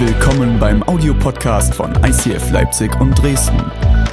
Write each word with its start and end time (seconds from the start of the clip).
Willkommen 0.00 0.60
beim 0.60 0.84
Audiopodcast 0.84 1.74
von 1.74 1.92
ICF 2.04 2.52
Leipzig 2.52 2.88
und 3.00 3.20
Dresden. 3.20 3.60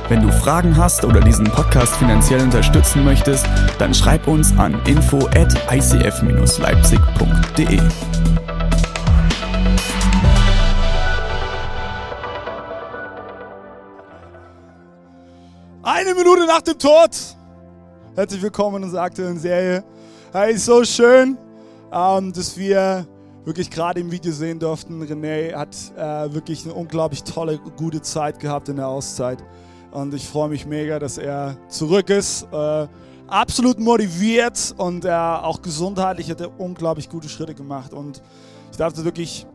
Wenn 0.09 0.23
du 0.23 0.31
Fragen 0.31 0.75
hast 0.75 1.05
oder 1.05 1.19
diesen 1.19 1.45
Podcast 1.45 1.93
finanziell 1.97 2.41
unterstützen 2.41 3.05
möchtest, 3.05 3.45
dann 3.77 3.93
schreib 3.93 4.27
uns 4.27 4.51
an 4.57 4.81
info 4.87 5.27
at 5.27 5.53
icf-leipzig.de. 5.71 7.79
Eine 15.83 16.15
Minute 16.15 16.47
nach 16.47 16.61
dem 16.61 16.79
Tod. 16.79 17.11
Herzlich 18.15 18.41
willkommen 18.41 18.77
in 18.77 18.85
unserer 18.85 19.03
aktuellen 19.03 19.37
Serie. 19.37 19.83
Hey, 20.33 20.57
so 20.57 20.83
schön, 20.83 21.37
ähm, 21.93 22.33
dass 22.33 22.57
wir 22.57 23.05
wirklich 23.45 23.69
gerade 23.69 23.99
im 23.99 24.11
Video 24.11 24.31
sehen 24.31 24.59
durften. 24.59 25.01
René 25.03 25.53
hat 25.53 25.75
äh, 25.95 26.33
wirklich 26.33 26.65
eine 26.65 26.73
unglaublich 26.73 27.23
tolle, 27.23 27.59
gute 27.77 28.01
Zeit 28.01 28.39
gehabt 28.39 28.69
in 28.69 28.77
der 28.77 28.87
Auszeit. 28.87 29.43
Und 29.91 30.13
ich 30.13 30.27
freue 30.27 30.49
mich 30.49 30.65
mega, 30.65 30.99
dass 30.99 31.17
er 31.17 31.55
zurück 31.69 32.09
ist. 32.09 32.47
Äh, 32.51 32.87
absolut 33.27 33.79
motiviert 33.79 34.73
und 34.77 35.05
er 35.05 35.43
auch 35.45 35.61
gesundheitlich 35.61 36.29
hat 36.29 36.41
er 36.41 36.59
unglaublich 36.59 37.07
gute 37.07 37.29
Schritte 37.29 37.53
gemacht. 37.53 37.93
Und 37.93 38.21
ich 38.71 38.77
darf 38.77 38.93
das 38.93 39.05
wirklich 39.05 39.45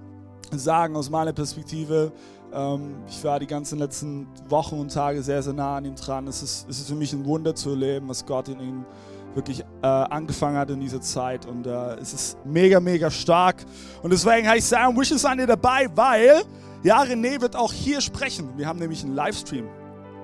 sagen 0.52 0.96
aus 0.96 1.10
meiner 1.10 1.32
Perspektive. 1.32 2.12
Ähm, 2.52 2.96
ich 3.08 3.22
war 3.24 3.38
die 3.38 3.46
ganzen 3.46 3.78
letzten 3.78 4.28
Wochen 4.48 4.78
und 4.78 4.92
Tage 4.92 5.22
sehr, 5.22 5.42
sehr 5.42 5.52
nah 5.52 5.76
an 5.76 5.84
ihm 5.84 5.96
dran. 5.96 6.26
Es 6.26 6.42
ist, 6.42 6.68
es 6.68 6.80
ist 6.80 6.88
für 6.88 6.94
mich 6.94 7.12
ein 7.12 7.24
Wunder 7.24 7.54
zu 7.54 7.70
erleben, 7.70 8.08
was 8.08 8.24
Gott 8.24 8.48
in 8.48 8.60
ihm 8.60 8.86
wirklich 9.34 9.60
äh, 9.60 9.86
angefangen 9.86 10.56
hat 10.56 10.70
in 10.70 10.80
dieser 10.80 11.00
Zeit. 11.00 11.46
Und 11.46 11.66
äh, 11.66 11.94
es 11.94 12.12
ist 12.12 12.38
mega, 12.44 12.80
mega 12.80 13.10
stark. 13.10 13.64
Und 14.02 14.10
deswegen 14.12 14.48
heißt 14.48 14.58
ich 14.58 14.64
sagen, 14.66 14.96
Wishes 14.96 15.24
an 15.24 15.38
dir 15.38 15.46
dabei, 15.46 15.88
weil, 15.94 16.42
ja, 16.82 17.02
René 17.02 17.40
wird 17.40 17.56
auch 17.56 17.72
hier 17.72 18.00
sprechen. 18.00 18.50
Wir 18.56 18.66
haben 18.66 18.78
nämlich 18.78 19.04
einen 19.04 19.14
Livestream 19.14 19.68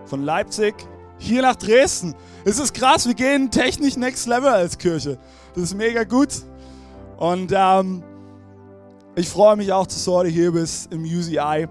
von 0.05 0.23
Leipzig 0.23 0.75
hier 1.19 1.43
nach 1.43 1.57
Dresden. 1.57 2.15
Es 2.45 2.59
ist 2.59 2.75
krass, 2.75 3.07
wir 3.07 3.15
gehen 3.15 3.51
technisch 3.51 3.97
next 3.97 4.27
level 4.27 4.49
als 4.49 4.77
Kirche. 4.77 5.19
Das 5.55 5.65
ist 5.65 5.75
mega 5.75 6.05
gut. 6.05 6.29
Und 7.17 7.53
ähm, 7.55 8.03
ich 9.15 9.29
freue 9.29 9.57
mich 9.57 9.73
auch, 9.73 9.87
dass 9.87 10.05
du 10.05 10.13
heute 10.13 10.29
hier 10.29 10.53
bist 10.53 10.93
im 10.93 11.05
UCI. 11.05 11.69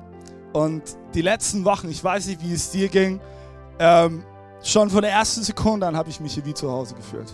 Und 0.53 0.83
die 1.13 1.21
letzten 1.21 1.65
Wochen, 1.65 1.89
ich 1.89 2.03
weiß 2.03 2.27
nicht, 2.27 2.41
wie 2.41 2.53
es 2.53 2.71
dir 2.71 2.87
ging, 2.87 3.19
ähm, 3.77 4.23
schon 4.65 4.89
von 4.89 5.01
der 5.01 5.11
ersten 5.11 5.43
Sekunde 5.43 5.87
an 5.87 5.95
habe 5.95 6.09
ich 6.09 6.19
mich 6.19 6.33
hier 6.33 6.45
wie 6.45 6.53
zu 6.53 6.69
Hause 6.71 6.95
gefühlt. 6.95 7.31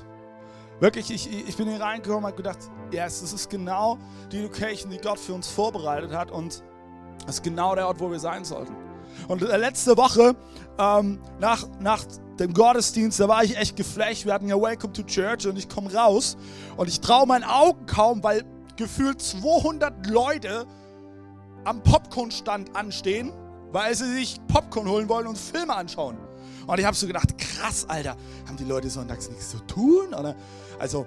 Wirklich, 0.80 1.12
ich, 1.12 1.48
ich 1.48 1.56
bin 1.56 1.70
hier 1.70 1.80
reingekommen 1.80 2.20
und 2.20 2.26
habe 2.26 2.38
gedacht, 2.38 2.60
yes, 2.92 3.22
das 3.22 3.34
ist 3.34 3.50
genau 3.50 3.98
die 4.32 4.42
Location, 4.42 4.90
die 4.92 4.98
Gott 4.98 5.20
für 5.20 5.34
uns 5.34 5.48
vorbereitet 5.48 6.12
hat 6.12 6.32
und 6.32 6.64
das 7.26 7.36
ist 7.36 7.44
genau 7.44 7.76
der 7.76 7.88
Ort, 7.88 8.00
wo 8.00 8.09
wir 8.09 8.20
sein 8.20 8.44
sollten. 8.44 8.76
Und 9.28 9.42
letzte 9.42 9.96
Woche, 9.96 10.36
ähm, 10.80 11.20
nach, 11.40 11.68
nach 11.80 12.04
dem 12.40 12.54
Gottesdienst, 12.54 13.20
da 13.20 13.28
war 13.28 13.44
ich 13.44 13.56
echt 13.58 13.76
geflasht. 13.76 14.26
Wir 14.26 14.34
hatten 14.34 14.48
ja 14.48 14.59
Welcome 14.59 14.94
to 14.94 15.04
Church 15.04 15.46
und 15.46 15.58
ich 15.58 15.70
komme 15.70 15.94
raus 15.94 16.38
und 16.78 16.88
ich 16.88 17.00
traue 17.00 17.28
meinen 17.28 17.44
Augen 17.44 17.86
kaum, 17.86 18.24
weil 18.24 18.44
gefühlt 18.78 19.22
200 19.22 20.08
Leute 20.08 20.66
am 21.64 21.84
Popcornstand 21.84 22.76
anstehen, 22.76 23.32
weil 23.72 23.94
sie 23.94 24.12
sich 24.12 24.40
Popcorn 24.48 24.90
holen 24.90 25.08
wollen 25.08 25.28
und 25.28 25.38
Filme 25.38 25.76
anschauen. 25.76 26.18
Und 26.67 26.80
ich 26.80 26.86
habe 26.86 26.95
so 26.95 27.08
gedacht, 27.08 27.38
krass, 27.38 27.86
Alter, 27.88 28.16
haben 28.48 28.58
die 28.58 28.64
Leute 28.64 28.90
sonntags 28.90 29.30
nichts 29.30 29.52
zu 29.52 29.58
tun? 29.67 30.14
Oder? 30.14 30.36
Also, 30.80 31.06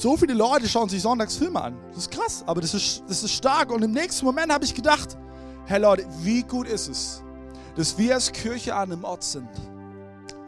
so 0.00 0.16
viele 0.16 0.34
Leute 0.34 0.68
schauen 0.68 0.88
sich 0.88 1.02
sonntags 1.02 1.36
Filme 1.36 1.62
an. 1.62 1.76
Das 1.88 1.98
ist 1.98 2.10
krass, 2.10 2.44
aber 2.46 2.60
das 2.60 2.74
ist, 2.74 3.04
das 3.08 3.22
ist 3.22 3.32
stark. 3.32 3.70
Und 3.70 3.82
im 3.82 3.92
nächsten 3.92 4.24
Moment 4.24 4.52
habe 4.52 4.64
ich 4.64 4.74
gedacht, 4.74 5.16
hey 5.66 5.80
Leute, 5.80 6.06
wie 6.22 6.42
gut 6.42 6.66
ist 6.66 6.88
es, 6.88 7.22
dass 7.76 7.96
wir 7.98 8.14
als 8.14 8.32
Kirche 8.32 8.74
an 8.74 8.92
einem 8.92 9.04
Ort 9.04 9.22
sind, 9.22 9.48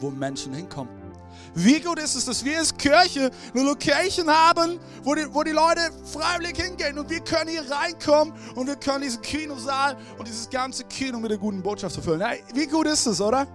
wo 0.01 0.11
Menschen 0.11 0.55
hinkommen. 0.55 1.07
Wie 1.55 1.81
gut 1.81 1.99
ist 1.99 2.15
es, 2.15 2.27
dass 2.27 2.45
wir 2.45 2.59
als 2.59 2.77
Kirche 2.77 3.31
eine 3.55 3.63
Location 3.63 4.29
haben, 4.29 4.79
wo 5.03 5.15
die, 5.15 5.27
wo 5.33 5.43
die 5.43 5.53
Leute 5.53 5.81
freiwillig 6.05 6.57
hingehen 6.63 6.99
und 6.99 7.09
wir 7.09 7.21
können 7.21 7.49
hier 7.49 7.65
reinkommen 7.71 8.35
und 8.55 8.67
wir 8.67 8.77
können 8.77 9.03
diesen 9.03 9.23
Kinosaal 9.23 9.97
und 10.19 10.29
dieses 10.29 10.51
ganze 10.51 10.85
Kino 10.85 11.19
mit 11.19 11.31
der 11.31 11.39
guten 11.39 11.63
Botschaft 11.63 11.97
erfüllen. 11.97 12.21
Hey, 12.21 12.43
wie 12.53 12.67
gut 12.67 12.87
ist 12.87 13.07
es, 13.07 13.23
oder? 13.23 13.47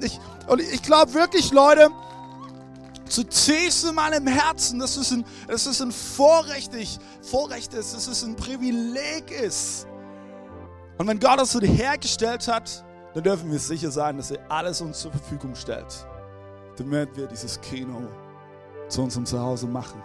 Ich, 0.00 0.18
und 0.46 0.60
ich 0.60 0.82
glaube 0.82 1.12
wirklich, 1.14 1.52
Leute, 1.52 1.90
zutiefst 3.08 3.88
in 3.88 3.94
meinem 3.94 4.26
Herzen, 4.26 4.78
dass 4.78 4.96
es 4.96 5.12
ein, 5.12 5.24
dass 5.48 5.66
es 5.66 5.80
ein 5.80 5.92
Vorrecht, 5.92 6.72
Vorrecht 7.22 7.74
ist, 7.74 7.94
dass 7.94 8.06
es 8.06 8.24
ein 8.24 8.36
Privileg 8.36 9.30
ist. 9.30 9.86
Und 10.98 11.06
wenn 11.06 11.20
Gott 11.20 11.38
das 11.38 11.52
so 11.52 11.60
hergestellt 11.60 12.48
hat, 12.48 12.84
dann 13.14 13.22
dürfen 13.22 13.50
wir 13.50 13.58
sicher 13.58 13.90
sein, 13.90 14.16
dass 14.16 14.30
er 14.30 14.50
alles 14.50 14.80
uns 14.80 15.00
zur 15.00 15.10
Verfügung 15.10 15.54
stellt 15.54 16.06
damit 16.76 17.16
wir 17.16 17.26
dieses 17.26 17.60
Kino 17.60 18.02
zu 18.88 19.02
unserem 19.02 19.26
Zuhause 19.26 19.66
machen. 19.66 20.02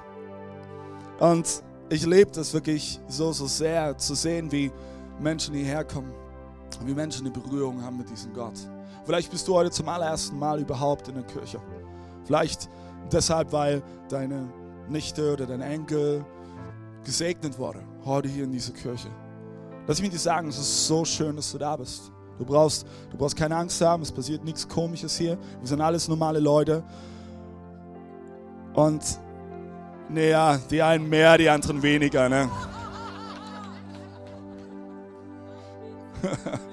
Und 1.19 1.63
ich 1.89 2.05
lebe 2.05 2.31
das 2.31 2.53
wirklich 2.53 2.99
so, 3.07 3.31
so 3.31 3.45
sehr, 3.45 3.97
zu 3.97 4.15
sehen, 4.15 4.51
wie 4.51 4.71
Menschen 5.19 5.53
hierher 5.53 5.83
kommen, 5.83 6.13
wie 6.85 6.93
Menschen 6.93 7.25
eine 7.27 7.33
Berührung 7.33 7.83
haben 7.83 7.97
mit 7.97 8.09
diesem 8.09 8.33
Gott. 8.33 8.55
Vielleicht 9.03 9.31
bist 9.31 9.47
du 9.47 9.55
heute 9.55 9.71
zum 9.71 9.89
allerersten 9.89 10.37
Mal 10.37 10.59
überhaupt 10.59 11.07
in 11.07 11.15
der 11.15 11.23
Kirche. 11.23 11.59
Vielleicht 12.23 12.69
deshalb, 13.11 13.51
weil 13.51 13.81
deine 14.09 14.47
Nichte 14.89 15.33
oder 15.33 15.45
dein 15.45 15.61
Enkel 15.61 16.23
gesegnet 17.03 17.57
wurde, 17.57 17.79
heute 18.05 18.29
hier 18.29 18.43
in 18.43 18.51
dieser 18.51 18.73
Kirche. 18.73 19.07
Lass 19.87 19.99
mich 20.01 20.11
dir 20.11 20.19
sagen, 20.19 20.49
es 20.49 20.59
ist 20.59 20.87
so 20.87 21.03
schön, 21.03 21.35
dass 21.35 21.51
du 21.51 21.57
da 21.57 21.75
bist. 21.75 22.11
Du 22.37 22.45
brauchst, 22.45 22.85
du 23.09 23.17
brauchst 23.17 23.35
keine 23.35 23.55
Angst 23.55 23.81
haben, 23.81 24.03
es 24.03 24.11
passiert 24.11 24.43
nichts 24.43 24.67
Komisches 24.67 25.17
hier. 25.17 25.37
Wir 25.59 25.67
sind 25.67 25.81
alles 25.81 26.07
normale 26.07 26.39
Leute. 26.39 26.83
Und 28.73 29.01
naja, 30.09 30.59
die 30.69 30.81
einen 30.81 31.09
mehr, 31.09 31.37
die 31.37 31.49
anderen 31.49 31.81
weniger. 31.81 32.29
Ne? 32.29 32.49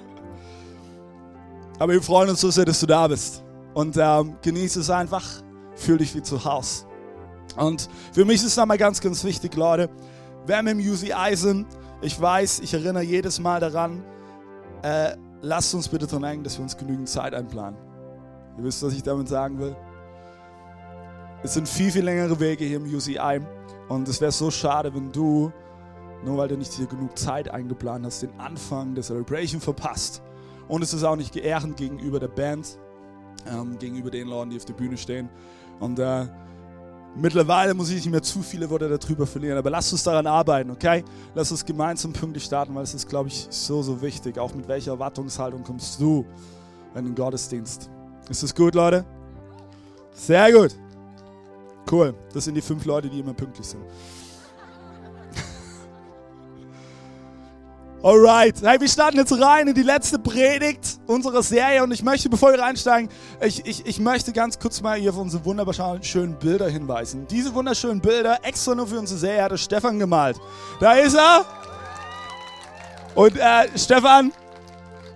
Aber 1.79 1.93
wir 1.93 2.01
freuen 2.01 2.29
uns 2.29 2.41
so 2.41 2.51
sehr, 2.51 2.65
dass 2.65 2.81
du 2.81 2.85
da 2.85 3.07
bist. 3.07 3.43
Und 3.73 3.95
ähm, 3.97 4.35
genieße 4.41 4.81
es 4.81 4.89
einfach. 4.89 5.25
Fühl 5.75 5.97
dich 5.97 6.13
wie 6.13 6.21
zu 6.21 6.43
Hause. 6.43 6.85
Und 7.55 7.89
für 8.11 8.25
mich 8.25 8.37
ist 8.37 8.47
es 8.47 8.57
nochmal 8.57 8.77
ganz, 8.77 8.99
ganz 8.99 9.23
wichtig, 9.23 9.55
Leute. 9.55 9.89
Wer 10.45 10.61
mit 10.61 10.73
dem 10.73 10.79
UCI 10.79 11.35
sind, 11.35 11.67
ich 12.01 12.19
weiß, 12.19 12.59
ich 12.59 12.73
erinnere 12.73 13.03
jedes 13.03 13.39
Mal 13.39 13.59
daran, 13.59 14.03
äh, 14.83 15.15
lasst 15.41 15.73
uns 15.73 15.87
bitte 15.87 16.05
daran 16.05 16.23
denken, 16.23 16.43
dass 16.43 16.57
wir 16.57 16.63
uns 16.63 16.75
genügend 16.75 17.07
Zeit 17.07 17.33
einplanen. 17.33 17.79
Ihr 18.57 18.63
wisst, 18.63 18.83
was 18.83 18.93
ich 18.93 19.03
damit 19.03 19.29
sagen 19.29 19.59
will. 19.59 19.75
Es 21.43 21.53
sind 21.53 21.67
viel, 21.67 21.91
viel 21.91 22.03
längere 22.03 22.39
Wege 22.39 22.65
hier 22.65 22.77
im 22.77 22.93
UCI 22.93 23.39
und 23.87 24.07
es 24.09 24.19
wäre 24.19 24.31
so 24.31 24.51
schade, 24.51 24.93
wenn 24.93 25.11
du, 25.11 25.51
nur 26.25 26.37
weil 26.37 26.49
du 26.49 26.57
nicht 26.57 26.73
hier 26.73 26.87
genug 26.87 27.17
Zeit 27.17 27.49
eingeplant 27.49 28.05
hast, 28.05 28.21
den 28.21 28.37
Anfang 28.37 28.93
der 28.95 29.03
Celebration 29.03 29.61
verpasst. 29.61 30.21
Und 30.69 30.81
es 30.81 30.93
ist 30.93 31.03
auch 31.03 31.17
nicht 31.17 31.33
geehrend 31.33 31.75
gegenüber 31.75 32.19
der 32.19 32.29
Band, 32.29 32.79
ähm, 33.45 33.77
gegenüber 33.77 34.09
den 34.09 34.29
Leuten, 34.29 34.51
die 34.51 34.57
auf 34.57 34.65
der 34.65 34.73
Bühne 34.73 34.97
stehen. 34.97 35.29
Und 35.81 35.99
äh, 35.99 36.27
Mittlerweile 37.15 37.73
muss 37.73 37.89
ich 37.89 37.95
nicht 37.95 38.11
mehr 38.11 38.21
zu 38.21 38.41
viele 38.41 38.69
Worte 38.69 38.97
darüber 38.97 39.25
verlieren, 39.25 39.57
aber 39.57 39.69
lass 39.69 39.91
uns 39.91 40.03
daran 40.03 40.27
arbeiten, 40.27 40.69
okay? 40.69 41.03
Lass 41.33 41.51
uns 41.51 41.65
gemeinsam 41.65 42.13
pünktlich 42.13 42.43
starten, 42.43 42.73
weil 42.75 42.83
es 42.83 42.93
ist, 42.93 43.09
glaube 43.09 43.29
ich, 43.29 43.47
so, 43.49 43.81
so 43.81 44.01
wichtig. 44.01 44.37
Auch 44.37 44.53
mit 44.53 44.67
welcher 44.67 44.91
Erwartungshaltung 44.91 45.63
kommst 45.63 45.99
du 45.99 46.25
in 46.95 47.05
den 47.05 47.15
Gottesdienst? 47.15 47.89
Ist 48.29 48.43
das 48.43 48.53
gut, 48.53 48.75
Leute? 48.75 49.05
Sehr 50.13 50.51
gut. 50.53 50.75
Cool. 51.91 52.13
Das 52.31 52.45
sind 52.45 52.53
die 52.53 52.61
fünf 52.61 52.85
Leute, 52.85 53.09
die 53.09 53.19
immer 53.19 53.33
pünktlich 53.33 53.65
sind. 53.65 53.81
Alright, 58.01 58.61
hey, 58.61 58.79
wir 58.79 58.87
starten 58.87 59.17
jetzt 59.17 59.37
rein 59.41 59.67
in 59.67 59.73
die 59.73 59.83
letzte 59.83 60.17
Predigt 60.17 60.99
unserer 61.05 61.43
Serie 61.43 61.83
und 61.83 61.91
ich 61.91 62.01
möchte, 62.01 62.29
bevor 62.29 62.53
wir 62.53 62.59
reinsteigen, 62.61 63.09
ich, 63.41 63.65
ich, 63.65 63.85
ich 63.85 63.99
möchte 63.99 64.31
ganz 64.31 64.57
kurz 64.57 64.79
mal 64.79 64.97
hier 64.97 65.09
auf 65.09 65.17
unsere 65.17 65.43
wunderbar 65.43 66.01
schönen 66.01 66.39
Bilder 66.39 66.69
hinweisen. 66.69 67.27
Diese 67.29 67.53
wunderschönen 67.53 67.99
Bilder, 67.99 68.39
extra 68.43 68.73
nur 68.73 68.87
für 68.87 68.97
unsere 68.97 69.19
Serie, 69.19 69.43
hat 69.43 69.51
der 69.51 69.57
Stefan 69.57 69.99
gemalt. 69.99 70.39
Da 70.79 70.93
ist 70.93 71.13
er. 71.13 71.45
Und 73.15 73.35
äh, 73.35 73.67
Stefan, 73.77 74.31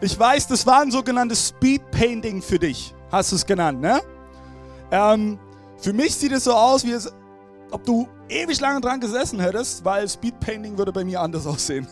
ich 0.01 0.19
weiß, 0.19 0.47
das 0.47 0.67
war 0.67 0.81
ein 0.81 0.91
sogenanntes 0.91 1.47
Speed 1.47 1.89
Painting 1.89 2.41
für 2.41 2.59
dich, 2.59 2.93
hast 3.09 3.31
du 3.31 3.37
es 3.37 3.45
genannt, 3.45 3.79
ne? 3.79 4.01
Ähm, 4.91 5.39
für 5.77 5.93
mich 5.93 6.13
sieht 6.15 6.33
es 6.33 6.43
so 6.43 6.51
aus, 6.51 6.83
wie 6.83 6.91
es, 6.91 7.09
ob 7.71 7.85
du 7.85 8.09
ewig 8.29 8.59
lange 8.59 8.81
dran 8.81 8.99
gesessen 8.99 9.39
hättest, 9.39 9.83
weil 9.85 10.07
Speed 10.07 10.39
Painting 10.39 10.77
würde 10.77 10.91
bei 10.91 11.03
mir 11.03 11.21
anders 11.21 11.45
aussehen. 11.47 11.87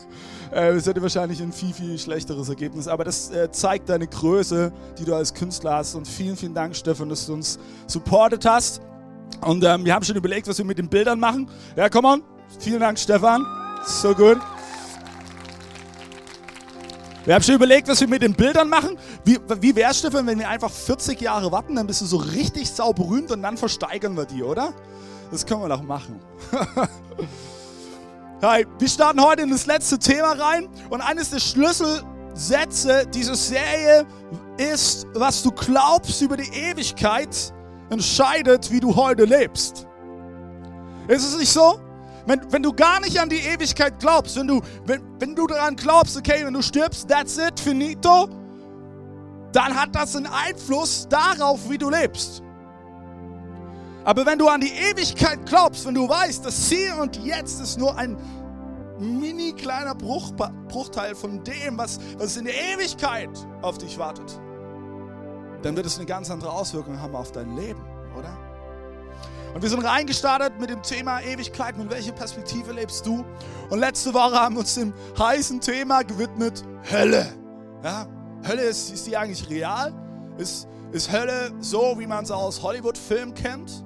Äh, 0.51 0.71
es 0.71 0.85
hätte 0.85 1.01
wahrscheinlich 1.01 1.41
ein 1.41 1.51
viel, 1.51 1.73
viel 1.73 1.97
schlechteres 1.97 2.49
Ergebnis. 2.49 2.87
Aber 2.87 3.03
das 3.03 3.29
äh, 3.31 3.51
zeigt 3.51 3.89
deine 3.89 4.07
Größe, 4.07 4.71
die 4.97 5.05
du 5.05 5.15
als 5.15 5.33
Künstler 5.33 5.75
hast. 5.75 5.95
Und 5.95 6.07
vielen, 6.07 6.35
vielen 6.35 6.53
Dank, 6.53 6.75
Stefan, 6.75 7.09
dass 7.09 7.25
du 7.25 7.33
uns 7.33 7.59
supportet 7.87 8.45
hast. 8.45 8.81
Und 9.41 9.63
ähm, 9.63 9.85
wir 9.85 9.93
haben 9.93 10.03
schon 10.03 10.15
überlegt, 10.15 10.47
was 10.47 10.57
wir 10.57 10.65
mit 10.65 10.77
den 10.77 10.89
Bildern 10.89 11.19
machen. 11.19 11.49
Ja, 11.75 11.89
komm 11.89 12.05
on. 12.05 12.23
Vielen 12.59 12.81
Dank, 12.81 12.99
Stefan. 12.99 13.45
So 13.85 14.13
gut. 14.13 14.37
Wir 17.23 17.35
haben 17.35 17.43
schon 17.43 17.55
überlegt, 17.55 17.87
was 17.87 18.01
wir 18.01 18.07
mit 18.07 18.23
den 18.23 18.33
Bildern 18.33 18.67
machen. 18.67 18.97
Wie, 19.23 19.37
wie 19.61 19.79
es, 19.79 19.99
Stefan, 19.99 20.25
wenn 20.25 20.39
wir 20.39 20.49
einfach 20.49 20.71
40 20.71 21.21
Jahre 21.21 21.51
warten, 21.51 21.75
dann 21.75 21.85
bist 21.85 22.01
du 22.01 22.05
so 22.05 22.17
richtig 22.17 22.69
sauberühmt 22.69 23.31
und 23.31 23.43
dann 23.43 23.57
versteigern 23.57 24.17
wir 24.17 24.25
die, 24.25 24.41
oder? 24.41 24.73
Das 25.31 25.45
können 25.45 25.61
wir 25.61 25.69
doch 25.69 25.81
machen. 25.81 26.19
Hi, 28.41 28.65
wir 28.77 28.89
starten 28.89 29.23
heute 29.23 29.43
in 29.43 29.51
das 29.51 29.65
letzte 29.65 29.97
Thema 29.97 30.33
rein 30.33 30.67
und 30.89 30.99
eines 30.99 31.29
der 31.29 31.39
Schlüsselsätze 31.39 33.07
dieser 33.07 33.35
Serie 33.35 34.05
ist, 34.57 35.07
was 35.13 35.41
du 35.41 35.51
glaubst 35.51 36.21
über 36.21 36.35
die 36.35 36.51
Ewigkeit, 36.53 37.53
entscheidet, 37.89 38.69
wie 38.71 38.81
du 38.81 38.93
heute 38.95 39.23
lebst. 39.23 39.87
Ist 41.07 41.25
es 41.25 41.37
nicht 41.37 41.51
so? 41.51 41.79
Wenn, 42.25 42.41
wenn 42.51 42.63
du 42.63 42.73
gar 42.73 42.99
nicht 42.99 43.19
an 43.19 43.29
die 43.29 43.39
Ewigkeit 43.39 43.99
glaubst, 43.99 44.35
wenn 44.35 44.47
du, 44.47 44.61
wenn, 44.85 45.01
wenn 45.19 45.35
du 45.35 45.47
daran 45.47 45.75
glaubst, 45.75 46.17
okay, 46.17 46.45
wenn 46.45 46.53
du 46.53 46.61
stirbst, 46.61 47.07
that's 47.07 47.37
it, 47.37 47.59
finito, 47.59 48.27
dann 49.53 49.79
hat 49.79 49.95
das 49.95 50.15
einen 50.15 50.27
Einfluss 50.27 51.07
darauf, 51.09 51.69
wie 51.69 51.77
du 51.77 51.89
lebst. 51.89 52.43
Aber 54.03 54.25
wenn 54.25 54.39
du 54.39 54.47
an 54.47 54.61
die 54.61 54.71
Ewigkeit 54.71 55.45
glaubst, 55.45 55.85
wenn 55.85 55.93
du 55.93 56.09
weißt, 56.09 56.45
dass 56.45 56.69
hier 56.69 56.97
und 56.99 57.17
jetzt 57.23 57.61
ist 57.61 57.77
nur 57.77 57.95
ein 57.97 58.17
mini 58.99 59.53
kleiner 59.53 59.95
Bruch, 59.95 60.31
Bruchteil 60.67 61.15
von 61.15 61.43
dem, 61.43 61.77
was, 61.77 61.99
was 62.17 62.37
in 62.37 62.45
der 62.45 62.53
Ewigkeit 62.73 63.29
auf 63.61 63.77
dich 63.77 63.97
wartet, 63.97 64.39
dann 65.61 65.75
wird 65.75 65.85
es 65.85 65.97
eine 65.97 66.05
ganz 66.07 66.31
andere 66.31 66.51
Auswirkung 66.51 66.99
haben 66.99 67.15
auf 67.15 67.31
dein 67.31 67.55
Leben, 67.55 67.83
oder? 68.17 68.37
Und 69.53 69.61
wir 69.61 69.69
sind 69.69 69.83
reingestartet 69.83 70.59
mit 70.59 70.69
dem 70.69 70.81
Thema 70.81 71.21
Ewigkeit. 71.21 71.77
Mit 71.77 71.91
welcher 71.91 72.13
Perspektive 72.13 72.71
lebst 72.71 73.05
du? 73.05 73.25
Und 73.69 73.79
letzte 73.79 74.13
Woche 74.13 74.39
haben 74.39 74.55
wir 74.55 74.61
uns 74.61 74.75
dem 74.75 74.93
heißen 75.19 75.59
Thema 75.59 76.03
gewidmet: 76.03 76.63
Hölle. 76.89 77.27
Ja? 77.83 78.07
Hölle 78.47 78.61
ist, 78.61 78.93
ist 78.93 79.07
die 79.07 79.17
eigentlich 79.17 79.49
real? 79.49 79.93
Ist, 80.37 80.67
ist 80.93 81.11
Hölle 81.11 81.51
so, 81.59 81.95
wie 81.97 82.07
man 82.07 82.23
es 82.23 82.31
aus 82.31 82.63
Hollywood-Filmen 82.63 83.33
kennt? 83.33 83.83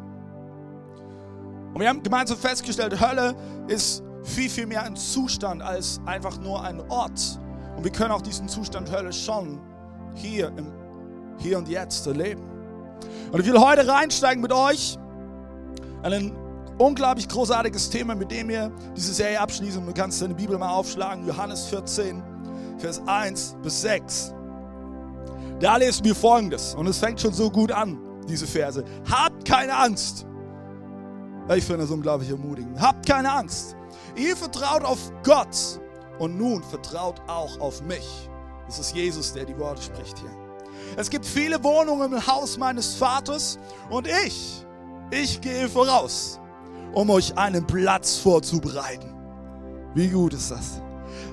Und 1.76 1.82
wir 1.82 1.90
haben 1.90 2.02
gemeinsam 2.02 2.38
festgestellt, 2.38 3.02
Hölle 3.02 3.36
ist 3.68 4.02
viel, 4.24 4.50
viel 4.50 4.66
mehr 4.66 4.84
ein 4.84 4.96
Zustand 4.96 5.62
als 5.62 6.00
einfach 6.06 6.40
nur 6.40 6.64
ein 6.64 6.80
Ort. 6.90 7.38
Und 7.76 7.84
wir 7.84 7.92
können 7.92 8.12
auch 8.12 8.22
diesen 8.22 8.48
Zustand 8.48 8.90
Hölle 8.90 9.12
schon 9.12 9.60
hier, 10.14 10.54
im 10.56 10.72
Hier 11.38 11.58
und 11.58 11.68
Jetzt 11.68 12.08
erleben. 12.08 12.44
Und 13.30 13.42
ich 13.42 13.46
will 13.46 13.60
heute 13.60 13.86
reinsteigen 13.86 14.42
mit 14.42 14.54
euch 14.54 14.98
ein 16.04 16.32
unglaublich 16.78 17.28
großartiges 17.28 17.90
Thema, 17.90 18.16
mit 18.16 18.32
dem 18.32 18.48
wir 18.48 18.72
diese 18.96 19.14
Serie 19.14 19.42
abschließen. 19.42 19.86
Du 19.86 19.94
kannst 19.94 20.22
deine 20.22 20.34
Bibel 20.34 20.58
mal 20.58 20.70
aufschlagen, 20.70 21.28
Johannes 21.28 21.66
14, 21.66 22.24
Vers 22.78 23.02
1 23.06 23.58
bis 23.62 23.82
6. 23.82 24.34
Da 25.60 25.76
lesen 25.76 26.06
wir 26.06 26.16
folgendes, 26.16 26.74
und 26.74 26.88
es 26.88 27.00
fängt 27.00 27.20
schon 27.20 27.34
so 27.34 27.52
gut 27.52 27.74
an, 27.74 27.98
diese 28.30 28.48
Verse. 28.48 28.82
Habt 29.12 29.44
keine 29.44 29.76
Angst. 29.76 30.26
Ich 31.54 31.64
finde 31.64 31.82
das 31.82 31.92
unglaublich 31.92 32.30
ermutigend. 32.30 32.80
Habt 32.80 33.06
keine 33.06 33.32
Angst. 33.32 33.76
Ihr 34.16 34.36
vertraut 34.36 34.84
auf 34.84 35.12
Gott 35.24 35.80
und 36.20 36.38
nun 36.38 36.64
vertraut 36.64 37.22
auch 37.28 37.60
auf 37.60 37.82
mich. 37.82 38.30
Das 38.66 38.80
ist 38.80 38.96
Jesus, 38.96 39.34
der 39.34 39.46
die 39.46 39.58
Worte 39.58 39.82
spricht 39.82 40.18
hier. 40.18 40.32
Es 40.98 41.10
gibt 41.10 41.26
viele 41.26 41.64
Wohnungen 41.64 42.14
im 42.14 42.28
Haus 42.28 42.58
meines 42.58 42.96
Vaters 42.96 43.60
und 43.90 44.08
ich 44.08 44.66
ich 45.12 45.40
gehe 45.40 45.70
voraus, 45.70 46.40
um 46.94 47.10
euch 47.12 47.38
einen 47.38 47.66
Platz 47.66 48.18
vorzubereiten. 48.18 49.14
Wie 49.94 50.10
gut 50.10 50.34
ist 50.34 50.50
das? 50.50 50.82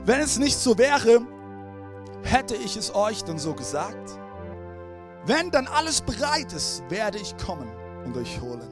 Wenn 0.05 0.21
es 0.21 0.39
nicht 0.39 0.57
so 0.57 0.77
wäre, 0.77 1.23
hätte 2.23 2.55
ich 2.55 2.77
es 2.77 2.95
euch 2.95 3.25
dann 3.25 3.39
so 3.39 3.55
gesagt. 3.55 4.19
Wenn 5.25 5.51
dann 5.51 5.67
alles 5.69 6.03
bereit 6.03 6.53
ist, 6.53 6.83
werde 6.91 7.19
ich 7.19 7.37
kommen 7.39 7.69
und 8.05 8.17
euch 8.17 8.41
holen, 8.41 8.69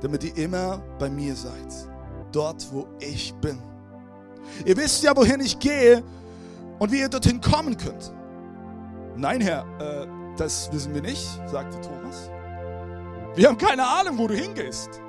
damit 0.00 0.24
ihr 0.24 0.36
immer 0.36 0.82
bei 0.98 1.08
mir 1.08 1.34
seid, 1.34 1.88
dort 2.32 2.66
wo 2.72 2.86
ich 2.98 3.34
bin. 3.34 3.58
Ihr 4.64 4.76
wisst 4.76 5.02
ja, 5.02 5.16
wohin 5.16 5.40
ich 5.40 5.58
gehe 5.58 6.02
und 6.78 6.92
wie 6.92 7.00
ihr 7.00 7.08
dorthin 7.08 7.40
kommen 7.40 7.76
könnt. 7.76 8.12
Nein, 9.16 9.40
Herr, 9.40 9.64
äh, 9.80 10.06
das 10.36 10.70
wissen 10.72 10.94
wir 10.94 11.02
nicht, 11.02 11.26
sagte 11.46 11.80
Thomas. 11.80 12.30
Wir 13.34 13.48
haben 13.48 13.58
keine 13.58 13.86
Ahnung, 13.86 14.18
wo 14.18 14.26
du 14.26 14.34
hingehst. 14.34 15.00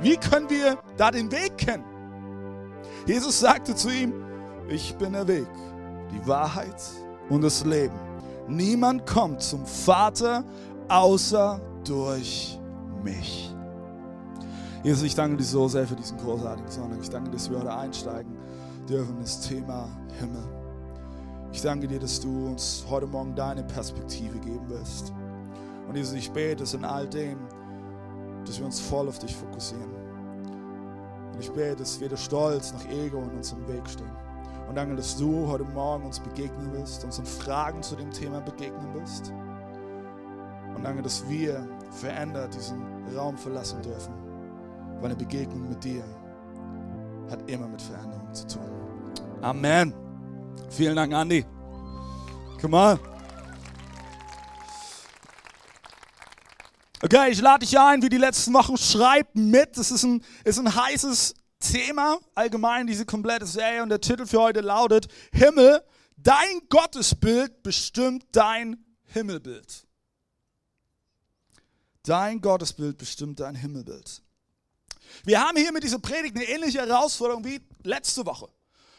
Wie 0.00 0.16
können 0.16 0.48
wir 0.48 0.78
da 0.96 1.10
den 1.10 1.30
Weg 1.32 1.58
kennen? 1.58 1.84
Jesus 3.06 3.40
sagte 3.40 3.74
zu 3.74 3.90
ihm, 3.90 4.12
ich 4.68 4.94
bin 4.96 5.14
der 5.14 5.26
Weg, 5.26 5.48
die 6.12 6.26
Wahrheit 6.26 6.80
und 7.28 7.42
das 7.42 7.64
Leben. 7.64 7.94
Niemand 8.46 9.06
kommt 9.06 9.42
zum 9.42 9.66
Vater 9.66 10.44
außer 10.88 11.60
durch 11.84 12.58
mich. 13.02 13.54
Jesus, 14.84 15.02
ich 15.02 15.14
danke 15.16 15.38
dir 15.38 15.44
so 15.44 15.66
sehr 15.66 15.86
für 15.88 15.96
diesen 15.96 16.18
großartigen 16.18 16.70
Sonntag. 16.70 16.98
Ich 17.02 17.10
danke, 17.10 17.30
dass 17.30 17.50
wir 17.50 17.58
heute 17.58 17.74
einsteigen 17.74 18.38
dürfen 18.88 19.16
in 19.16 19.22
das 19.22 19.40
Thema 19.40 19.88
Himmel. 20.20 20.44
Ich 21.52 21.62
danke 21.62 21.88
dir, 21.88 21.98
dass 21.98 22.20
du 22.20 22.46
uns 22.46 22.84
heute 22.88 23.08
Morgen 23.08 23.34
deine 23.34 23.64
Perspektive 23.64 24.38
geben 24.38 24.68
wirst. 24.68 25.12
Und 25.88 25.96
Jesus, 25.96 26.14
ich 26.14 26.30
bete 26.30 26.62
es 26.62 26.74
in 26.74 26.84
all 26.84 27.08
dem, 27.08 27.38
dass 28.44 28.60
wir 28.60 28.66
uns 28.66 28.78
voll 28.78 29.08
auf 29.08 29.18
dich 29.18 29.34
fokussieren. 29.34 29.90
Und 31.32 31.40
ich 31.40 31.50
bete, 31.50 31.76
dass 31.76 31.98
weder 32.00 32.16
Stolz 32.16 32.72
noch 32.72 32.88
Ego 32.88 33.18
in 33.22 33.30
uns 33.30 33.50
im 33.52 33.66
Weg 33.66 33.88
stehen. 33.88 34.10
Und 34.68 34.76
danke, 34.76 34.94
dass 34.94 35.16
du 35.16 35.48
heute 35.48 35.64
Morgen 35.64 36.04
uns 36.04 36.20
begegnen 36.20 36.72
wirst, 36.72 37.04
uns 37.04 37.18
in 37.18 37.26
Fragen 37.26 37.82
zu 37.82 37.96
dem 37.96 38.12
Thema 38.12 38.40
begegnen 38.40 38.94
wirst. 38.94 39.32
Und 40.76 40.84
danke, 40.84 41.02
dass 41.02 41.28
wir 41.28 41.66
verändert 41.90 42.54
diesen 42.54 42.80
Raum 43.16 43.36
verlassen 43.36 43.82
dürfen. 43.82 44.27
Weil 45.00 45.06
eine 45.06 45.16
Begegnung 45.16 45.68
mit 45.68 45.82
dir 45.82 46.04
hat 47.30 47.48
immer 47.50 47.68
mit 47.68 47.80
Veränderung 47.80 48.32
zu 48.34 48.46
tun. 48.46 48.70
Amen. 49.42 49.94
Vielen 50.70 50.96
Dank, 50.96 51.12
Andi. 51.14 51.44
Come 52.60 52.76
on. 52.76 52.98
Okay, 57.00 57.30
ich 57.30 57.40
lade 57.40 57.64
dich 57.64 57.78
ein, 57.78 58.02
wie 58.02 58.08
die 58.08 58.16
letzten 58.16 58.52
Wochen, 58.54 58.76
schreib 58.76 59.32
mit. 59.34 59.76
Das 59.76 59.92
ist 59.92 60.02
ein, 60.02 60.24
ist 60.44 60.58
ein 60.58 60.74
heißes 60.74 61.34
Thema, 61.60 62.18
allgemein 62.34 62.88
diese 62.88 63.06
komplette 63.06 63.46
Serie. 63.46 63.84
Und 63.84 63.90
der 63.90 64.00
Titel 64.00 64.26
für 64.26 64.40
heute 64.40 64.60
lautet, 64.60 65.06
Himmel, 65.32 65.80
dein 66.16 66.62
Gottesbild 66.68 67.62
bestimmt 67.62 68.24
dein 68.32 68.84
Himmelbild. 69.04 69.86
Dein 72.02 72.40
Gottesbild 72.40 72.98
bestimmt 72.98 73.38
dein 73.38 73.54
Himmelbild. 73.54 74.22
Wir 75.24 75.40
haben 75.40 75.56
hier 75.56 75.72
mit 75.72 75.84
dieser 75.84 75.98
Predigt 75.98 76.36
eine 76.36 76.44
ähnliche 76.44 76.80
Herausforderung 76.80 77.44
wie 77.44 77.60
letzte 77.82 78.24
Woche. 78.26 78.48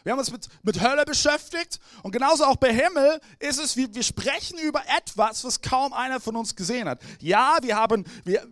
Wir 0.04 0.14
haben 0.14 0.20
uns 0.20 0.32
mit, 0.32 0.48
mit 0.64 0.82
Hölle 0.82 1.04
beschäftigt 1.04 1.80
und 2.04 2.12
genauso 2.12 2.46
auch 2.46 2.56
bei 2.56 2.74
Himmel 2.74 3.20
ist 3.40 3.60
es, 3.60 3.76
wir, 3.76 3.94
wir 3.94 4.04
sprechen 4.04 4.58
über 4.60 4.82
etwas, 4.98 5.44
was 5.44 5.62
kaum 5.62 5.92
einer 5.92 6.22
von 6.22 6.36
uns 6.38 6.56
gesehen 6.56 6.88
hat. 6.88 7.02
Ja, 7.20 7.58
wir 7.62 7.76
haben, 7.76 8.06
wir, 8.24 8.48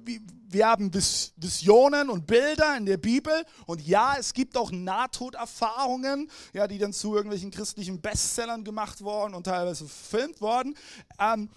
wir 0.50 0.68
haben 0.68 0.94
Visionen 0.94 2.10
und 2.10 2.28
Bilder 2.28 2.76
in 2.76 2.86
der 2.86 2.98
Bibel 2.98 3.46
und 3.66 3.82
ja, 3.82 4.18
es 4.18 4.34
gibt 4.34 4.58
auch 4.58 4.72
Nahtoderfahrungen, 4.72 6.30
ja, 6.52 6.68
die 6.68 6.78
dann 6.78 6.92
zu 6.92 7.16
irgendwelchen 7.16 7.52
christlichen 7.52 8.02
Bestsellern 8.02 8.66
gemacht 8.66 9.02
worden 9.02 9.34
und 9.34 9.46
teilweise 9.46 9.88
verfilmt 9.88 10.42
worden. 10.42 10.78
Ähm, 11.18 11.50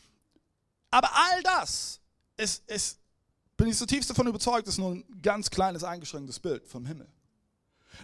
aber 0.90 1.10
all 1.14 1.42
das 1.42 2.00
ist, 2.36 2.68
ist, 2.70 2.99
bin 3.60 3.68
ich 3.68 3.76
zutiefst 3.76 4.08
davon 4.08 4.26
überzeugt, 4.26 4.66
ist 4.68 4.78
nur 4.78 4.92
ein 4.92 5.04
ganz 5.20 5.50
kleines, 5.50 5.84
eingeschränktes 5.84 6.40
Bild 6.40 6.66
vom 6.66 6.86
Himmel. 6.86 7.06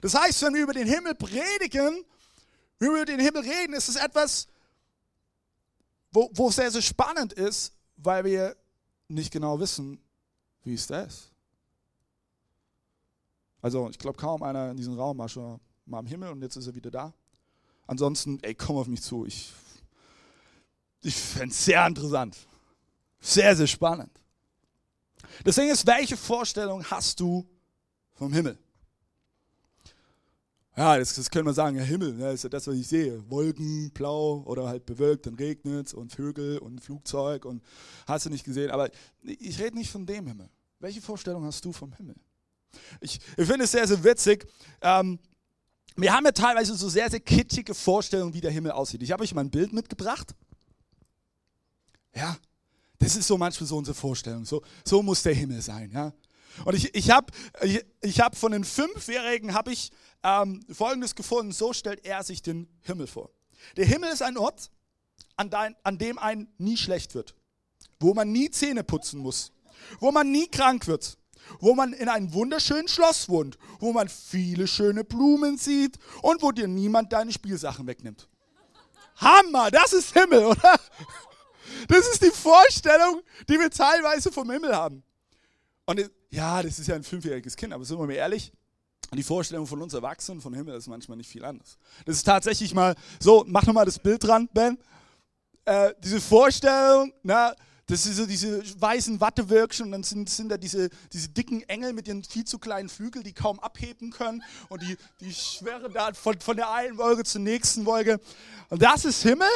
Das 0.02 0.14
heißt, 0.14 0.42
wenn 0.42 0.52
wir 0.52 0.62
über 0.62 0.74
den 0.74 0.86
Himmel 0.86 1.14
predigen, 1.14 2.04
wenn 2.78 2.90
wir 2.90 2.96
über 2.96 3.06
den 3.06 3.20
Himmel 3.20 3.40
reden, 3.40 3.72
ist 3.72 3.88
es 3.88 3.96
etwas, 3.96 4.48
wo, 6.12 6.30
wo 6.34 6.50
sehr, 6.50 6.70
sehr 6.70 6.82
spannend 6.82 7.32
ist, 7.32 7.72
weil 7.96 8.22
wir 8.26 8.54
nicht 9.08 9.32
genau 9.32 9.58
wissen, 9.58 9.98
wie 10.62 10.74
es 10.74 10.86
da 10.88 11.04
ist. 11.04 11.30
Also 13.62 13.88
ich 13.88 13.98
glaube, 13.98 14.18
kaum 14.18 14.42
einer 14.42 14.72
in 14.72 14.76
diesem 14.76 14.98
Raum 14.98 15.16
war 15.16 15.28
schon 15.30 15.58
mal 15.86 16.00
im 16.00 16.06
Himmel 16.06 16.32
und 16.32 16.42
jetzt 16.42 16.56
ist 16.56 16.66
er 16.66 16.74
wieder 16.74 16.90
da. 16.90 17.14
Ansonsten, 17.86 18.40
ey, 18.42 18.54
komm 18.54 18.76
auf 18.76 18.88
mich 18.88 19.00
zu. 19.00 19.24
Ich, 19.24 19.54
ich 21.00 21.16
fände 21.16 21.54
es 21.54 21.64
sehr 21.64 21.86
interessant. 21.86 22.36
Sehr, 23.20 23.56
sehr 23.56 23.66
spannend. 23.66 24.10
Deswegen 25.44 25.70
ist, 25.70 25.86
welche 25.86 26.16
Vorstellung 26.16 26.84
hast 26.84 27.20
du 27.20 27.46
vom 28.14 28.32
Himmel? 28.32 28.58
Ja, 30.76 30.98
das, 30.98 31.14
das 31.14 31.30
können 31.30 31.46
wir 31.46 31.54
sagen, 31.54 31.76
ja, 31.76 31.82
Himmel, 31.82 32.20
ja, 32.20 32.30
ist 32.30 32.44
ja 32.44 32.50
das, 32.50 32.66
was 32.66 32.74
ich 32.74 32.86
sehe. 32.86 33.22
Wolken, 33.30 33.90
blau 33.92 34.42
oder 34.44 34.68
halt 34.68 34.84
bewölkt, 34.84 35.26
dann 35.26 35.34
regnet 35.34 35.94
und 35.94 36.12
Vögel 36.12 36.58
und 36.58 36.82
Flugzeug 36.82 37.46
und 37.46 37.62
hast 38.06 38.26
du 38.26 38.30
nicht 38.30 38.44
gesehen. 38.44 38.70
Aber 38.70 38.90
ich 39.22 39.58
rede 39.58 39.76
nicht 39.76 39.90
von 39.90 40.04
dem 40.04 40.26
Himmel. 40.26 40.50
Welche 40.78 41.00
Vorstellung 41.00 41.44
hast 41.44 41.64
du 41.64 41.72
vom 41.72 41.94
Himmel? 41.94 42.16
Ich, 43.00 43.20
ich 43.38 43.46
finde 43.46 43.64
es 43.64 43.72
sehr, 43.72 43.88
sehr 43.88 44.04
witzig. 44.04 44.46
Ähm, 44.82 45.18
wir 45.96 46.12
haben 46.12 46.26
ja 46.26 46.32
teilweise 46.32 46.74
so 46.74 46.90
sehr, 46.90 47.08
sehr 47.08 47.20
kitschige 47.20 47.74
Vorstellungen, 47.74 48.34
wie 48.34 48.42
der 48.42 48.50
Himmel 48.50 48.72
aussieht. 48.72 49.02
Ich 49.02 49.12
habe 49.12 49.22
euch 49.22 49.34
mal 49.34 49.40
ein 49.40 49.50
Bild 49.50 49.72
mitgebracht. 49.72 50.34
Ja, 52.14 52.36
das 52.98 53.16
ist 53.16 53.26
so 53.26 53.36
manchmal 53.36 53.66
so 53.66 53.76
unsere 53.76 53.94
Vorstellung. 53.94 54.44
So, 54.44 54.62
so 54.84 55.02
muss 55.02 55.22
der 55.22 55.34
Himmel 55.34 55.60
sein. 55.60 55.90
Ja. 55.92 56.12
Und 56.64 56.74
ich, 56.74 56.94
ich 56.94 57.10
habe 57.10 57.32
ich, 57.62 57.84
ich 58.00 58.20
hab 58.20 58.36
von 58.36 58.52
den 58.52 58.64
Fünfjährigen 58.64 59.54
habe 59.54 59.72
ich 59.72 59.90
ähm, 60.22 60.64
Folgendes 60.72 61.14
gefunden. 61.14 61.52
So 61.52 61.72
stellt 61.72 62.04
er 62.04 62.22
sich 62.22 62.42
den 62.42 62.68
Himmel 62.82 63.06
vor. 63.06 63.30
Der 63.76 63.84
Himmel 63.84 64.10
ist 64.12 64.22
ein 64.22 64.38
Ort, 64.38 64.70
an, 65.36 65.50
dein, 65.50 65.76
an 65.82 65.98
dem 65.98 66.18
ein 66.18 66.48
nie 66.58 66.76
schlecht 66.76 67.14
wird, 67.14 67.34
wo 68.00 68.14
man 68.14 68.32
nie 68.32 68.50
Zähne 68.50 68.84
putzen 68.84 69.20
muss, 69.20 69.52
wo 70.00 70.10
man 70.10 70.30
nie 70.30 70.48
krank 70.48 70.86
wird, 70.86 71.18
wo 71.60 71.74
man 71.74 71.92
in 71.92 72.08
einem 72.08 72.32
wunderschönen 72.32 72.88
Schloss 72.88 73.28
wohnt, 73.28 73.58
wo 73.78 73.92
man 73.92 74.08
viele 74.08 74.66
schöne 74.66 75.04
Blumen 75.04 75.58
sieht 75.58 75.98
und 76.22 76.42
wo 76.42 76.52
dir 76.52 76.68
niemand 76.68 77.12
deine 77.12 77.32
Spielsachen 77.32 77.86
wegnimmt. 77.86 78.28
Hammer, 79.16 79.70
das 79.70 79.92
ist 79.92 80.12
Himmel, 80.12 80.44
oder? 80.44 80.78
Das 81.88 82.08
ist 82.08 82.22
die 82.22 82.30
Vorstellung, 82.30 83.22
die 83.48 83.58
wir 83.58 83.70
teilweise 83.70 84.32
vom 84.32 84.50
Himmel 84.50 84.74
haben. 84.74 85.02
Und 85.86 86.10
ja, 86.30 86.62
das 86.62 86.78
ist 86.78 86.88
ja 86.88 86.94
ein 86.94 87.04
fünfjähriges 87.04 87.56
Kind, 87.56 87.72
aber 87.72 87.84
sind 87.84 87.98
wir 87.98 88.06
mal 88.06 88.12
ehrlich, 88.12 88.52
die 89.14 89.22
Vorstellung 89.22 89.66
von 89.66 89.80
uns 89.80 89.94
Erwachsenen 89.94 90.40
von 90.40 90.52
Himmel 90.52 90.74
ist 90.74 90.88
manchmal 90.88 91.16
nicht 91.16 91.30
viel 91.30 91.44
anders. 91.44 91.78
Das 92.04 92.16
ist 92.16 92.24
tatsächlich 92.24 92.74
mal 92.74 92.94
so, 93.20 93.44
mach 93.46 93.64
nochmal 93.64 93.84
das 93.84 93.98
Bild 93.98 94.24
dran, 94.24 94.48
Ben. 94.52 94.78
Äh, 95.64 95.94
diese 96.02 96.20
Vorstellung, 96.20 97.12
na, 97.22 97.54
das 97.86 98.02
sind 98.02 98.14
so 98.14 98.26
diese 98.26 98.62
weißen 98.80 99.20
Wattewölkchen 99.20 99.86
und 99.86 99.92
dann 99.92 100.02
sind, 100.02 100.28
sind 100.28 100.48
da 100.48 100.56
diese, 100.56 100.90
diese 101.12 101.28
dicken 101.28 101.62
Engel 101.68 101.92
mit 101.92 102.08
ihren 102.08 102.24
viel 102.24 102.44
zu 102.44 102.58
kleinen 102.58 102.88
Flügeln, 102.88 103.24
die 103.24 103.32
kaum 103.32 103.60
abheben 103.60 104.10
können 104.10 104.42
und 104.68 104.82
die, 104.82 104.96
die 105.20 105.32
schwirren 105.32 105.92
da 105.92 106.12
von, 106.12 106.40
von 106.40 106.56
der 106.56 106.72
einen 106.72 106.98
Wolke 106.98 107.22
zur 107.22 107.42
nächsten 107.42 107.86
Wolke. 107.86 108.20
Und 108.70 108.82
das 108.82 109.04
ist 109.04 109.22
Himmel? 109.22 109.46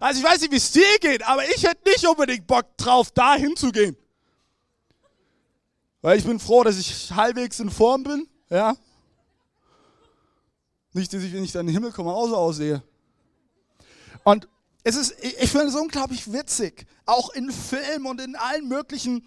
Also 0.00 0.20
ich 0.20 0.26
weiß 0.26 0.40
nicht, 0.40 0.52
wie 0.52 0.56
es 0.56 0.72
dir 0.72 0.98
geht, 1.00 1.22
aber 1.26 1.44
ich 1.44 1.62
hätte 1.62 1.88
nicht 1.88 2.06
unbedingt 2.06 2.46
Bock 2.46 2.76
drauf, 2.76 3.10
da 3.10 3.34
hinzugehen. 3.34 3.96
Weil 6.00 6.18
ich 6.18 6.24
bin 6.24 6.40
froh, 6.40 6.64
dass 6.64 6.78
ich 6.78 7.12
halbwegs 7.12 7.60
in 7.60 7.70
Form 7.70 8.02
bin, 8.02 8.28
ja. 8.50 8.76
Nicht, 10.92 11.12
dass 11.12 11.22
ich, 11.22 11.32
wenn 11.32 11.44
ich 11.44 11.52
dann 11.52 11.62
in 11.62 11.68
den 11.68 11.74
Himmel 11.74 11.92
komme, 11.92 12.12
auch 12.12 12.26
so 12.26 12.36
aussehe. 12.36 12.82
Und 14.24 14.48
es 14.84 14.96
ist, 14.96 15.14
ich 15.22 15.50
finde 15.50 15.66
es 15.66 15.74
unglaublich 15.74 16.30
witzig, 16.32 16.86
auch 17.06 17.30
in 17.30 17.50
Filmen 17.50 18.06
und 18.06 18.20
in 18.20 18.36
allen 18.36 18.68
möglichen 18.68 19.26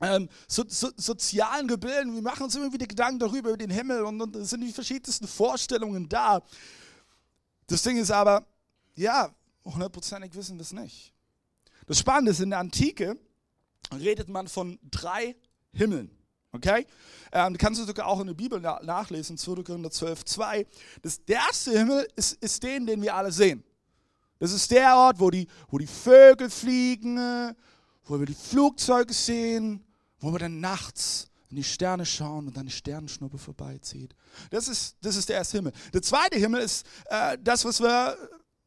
ähm, 0.00 0.28
so, 0.46 0.64
so, 0.66 0.90
sozialen 0.96 1.68
Gebilden. 1.68 2.14
Wir 2.14 2.22
machen 2.22 2.44
uns 2.44 2.54
immer 2.54 2.72
wieder 2.72 2.86
Gedanken 2.86 3.18
darüber, 3.18 3.50
über 3.50 3.58
den 3.58 3.70
Himmel 3.70 4.02
und, 4.04 4.20
und 4.20 4.36
es 4.36 4.50
sind 4.50 4.62
die 4.62 4.72
verschiedensten 4.72 5.26
Vorstellungen 5.26 6.08
da. 6.08 6.42
Das 7.66 7.82
Ding 7.82 7.98
ist 7.98 8.10
aber, 8.10 8.46
ja, 8.94 9.34
hundertprozentig 9.72 10.34
wissen 10.34 10.56
wir 10.56 10.62
es 10.62 10.72
nicht. 10.72 11.12
Das 11.86 11.98
Spannende 11.98 12.32
ist, 12.32 12.40
in 12.40 12.50
der 12.50 12.58
Antike 12.58 13.18
redet 13.92 14.28
man 14.28 14.48
von 14.48 14.78
drei 14.90 15.36
Himmeln. 15.72 16.10
Okay? 16.52 16.86
Ähm, 17.32 17.56
kannst 17.58 17.80
du 17.80 17.84
sogar 17.84 18.06
auch 18.06 18.20
in 18.20 18.26
der 18.26 18.34
Bibel 18.34 18.58
na 18.60 18.80
nachlesen, 18.82 19.36
2. 19.36 19.62
Korinther 19.62 19.90
12, 19.90 20.24
2. 20.24 20.66
Das, 21.02 21.24
der 21.24 21.36
erste 21.36 21.78
Himmel 21.78 22.08
ist, 22.16 22.32
ist 22.42 22.62
den, 22.62 22.86
den 22.86 23.02
wir 23.02 23.14
alle 23.14 23.32
sehen. 23.32 23.62
Das 24.38 24.52
ist 24.52 24.70
der 24.70 24.96
Ort, 24.96 25.18
wo 25.18 25.30
die, 25.30 25.46
wo 25.68 25.78
die 25.78 25.86
Vögel 25.86 26.48
fliegen, 26.48 27.18
wo 28.04 28.18
wir 28.18 28.26
die 28.26 28.34
Flugzeuge 28.34 29.12
sehen, 29.12 29.84
wo 30.20 30.32
wir 30.32 30.38
dann 30.38 30.60
nachts 30.60 31.28
in 31.50 31.56
die 31.56 31.64
Sterne 31.64 32.04
schauen 32.04 32.46
und 32.46 32.56
dann 32.56 32.66
die 32.66 32.72
Sternenschnuppe 32.72 33.38
vorbeizieht. 33.38 34.14
Das 34.50 34.68
ist, 34.68 34.96
das 35.00 35.16
ist 35.16 35.28
der 35.28 35.36
erste 35.36 35.58
Himmel. 35.58 35.72
Der 35.92 36.02
zweite 36.02 36.38
Himmel 36.38 36.60
ist 36.60 36.86
äh, 37.06 37.38
das, 37.40 37.64
was 37.64 37.80
wir 37.80 38.16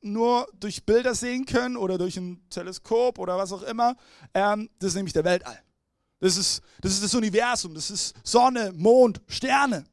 nur 0.01 0.47
durch 0.59 0.85
Bilder 0.85 1.15
sehen 1.15 1.45
können 1.45 1.77
oder 1.77 1.97
durch 1.97 2.17
ein 2.17 2.41
Teleskop 2.49 3.19
oder 3.19 3.37
was 3.37 3.51
auch 3.51 3.63
immer. 3.63 3.95
Ähm, 4.33 4.69
das 4.79 4.89
ist 4.89 4.95
nämlich 4.95 5.13
der 5.13 5.23
Weltall. 5.23 5.61
Das 6.19 6.37
ist, 6.37 6.61
das 6.81 6.93
ist 6.93 7.03
das 7.03 7.15
Universum, 7.15 7.73
das 7.73 7.89
ist 7.89 8.15
Sonne, 8.23 8.71
Mond, 8.73 9.21
Sterne. 9.27 9.85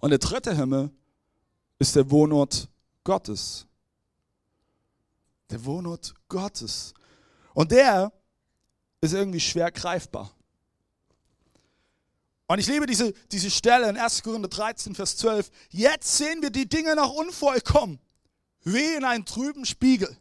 Und 0.00 0.10
der 0.10 0.18
dritte 0.18 0.56
Himmel 0.56 0.90
ist 1.78 1.94
der 1.96 2.10
Wohnort 2.10 2.68
Gottes. 3.04 3.66
Der 5.50 5.64
Wohnort 5.64 6.14
Gottes. 6.28 6.94
Und 7.54 7.70
der 7.70 8.12
ist 9.00 9.12
irgendwie 9.12 9.40
schwer 9.40 9.70
greifbar. 9.70 10.30
Und 12.46 12.58
ich 12.58 12.66
liebe 12.66 12.86
diese, 12.86 13.12
diese 13.32 13.50
Stelle 13.50 13.88
in 13.88 13.96
1. 13.96 14.22
Korinther 14.22 14.48
13, 14.48 14.94
Vers 14.94 15.16
12. 15.16 15.50
Jetzt 15.70 16.16
sehen 16.16 16.42
wir 16.42 16.50
die 16.50 16.68
Dinge 16.68 16.94
noch 16.94 17.12
unvollkommen, 17.12 17.98
wie 18.64 18.94
in 18.96 19.04
einem 19.04 19.24
trüben 19.24 19.64
Spiegel. 19.64 20.16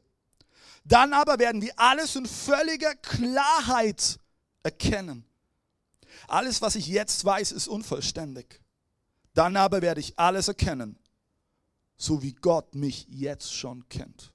Dann 0.86 1.14
aber 1.14 1.40
werden 1.40 1.62
wir 1.62 1.74
alles 1.78 2.16
in 2.16 2.26
völliger 2.26 2.94
Klarheit 2.96 4.20
erkennen. 4.64 5.26
Alles, 6.28 6.62
was 6.62 6.76
ich 6.76 6.88
jetzt 6.88 7.24
weiß, 7.24 7.52
ist 7.52 7.68
unvollständig. 7.68 8.62
Dann 9.34 9.56
aber 9.58 9.82
werde 9.82 10.00
ich 10.00 10.20
alles 10.20 10.48
erkennen, 10.48 11.00
so 11.98 12.22
wie 12.22 12.34
Gott 12.34 12.76
mich 12.76 13.08
jetzt 13.10 13.54
schon 13.54 13.88
kennt. 13.90 14.34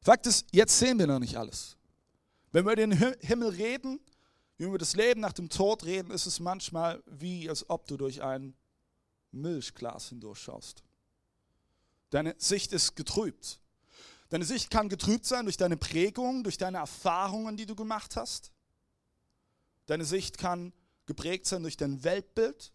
Fakt 0.00 0.26
ist, 0.26 0.46
jetzt 0.50 0.78
sehen 0.78 0.98
wir 0.98 1.06
noch 1.06 1.20
nicht 1.20 1.36
alles. 1.36 1.76
Wenn 2.50 2.66
wir 2.66 2.74
den 2.74 2.92
Himmel 2.92 3.50
reden, 3.50 4.00
wenn 4.56 4.66
wir 4.66 4.68
über 4.68 4.78
das 4.78 4.96
Leben 4.96 5.20
nach 5.20 5.32
dem 5.32 5.48
Tod 5.48 5.84
reden, 5.84 6.10
ist 6.10 6.26
es 6.26 6.40
manchmal 6.40 7.02
wie, 7.06 7.48
als 7.48 7.68
ob 7.70 7.86
du 7.86 7.96
durch 7.96 8.22
ein 8.22 8.54
Milchglas 9.30 10.08
hindurchschaust. 10.08 10.82
Deine 12.12 12.34
Sicht 12.36 12.74
ist 12.74 12.94
getrübt. 12.94 13.58
Deine 14.28 14.44
Sicht 14.44 14.70
kann 14.70 14.90
getrübt 14.90 15.24
sein 15.24 15.46
durch 15.46 15.56
deine 15.56 15.78
Prägung, 15.78 16.44
durch 16.44 16.58
deine 16.58 16.76
Erfahrungen, 16.76 17.56
die 17.56 17.64
du 17.64 17.74
gemacht 17.74 18.16
hast. 18.16 18.52
Deine 19.86 20.04
Sicht 20.04 20.36
kann 20.36 20.74
geprägt 21.06 21.46
sein 21.46 21.62
durch 21.62 21.78
dein 21.78 22.04
Weltbild, 22.04 22.74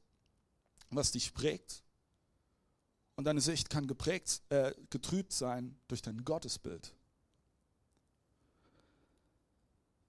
was 0.90 1.12
dich 1.12 1.36
prägt. 1.36 1.84
Und 3.16 3.26
deine 3.26 3.40
Sicht 3.40 3.70
kann 3.70 3.86
geprägt, 3.86 4.42
äh, 4.50 4.74
getrübt 4.90 5.32
sein 5.32 5.78
durch 5.88 6.02
dein 6.02 6.26
Gottesbild. 6.26 6.92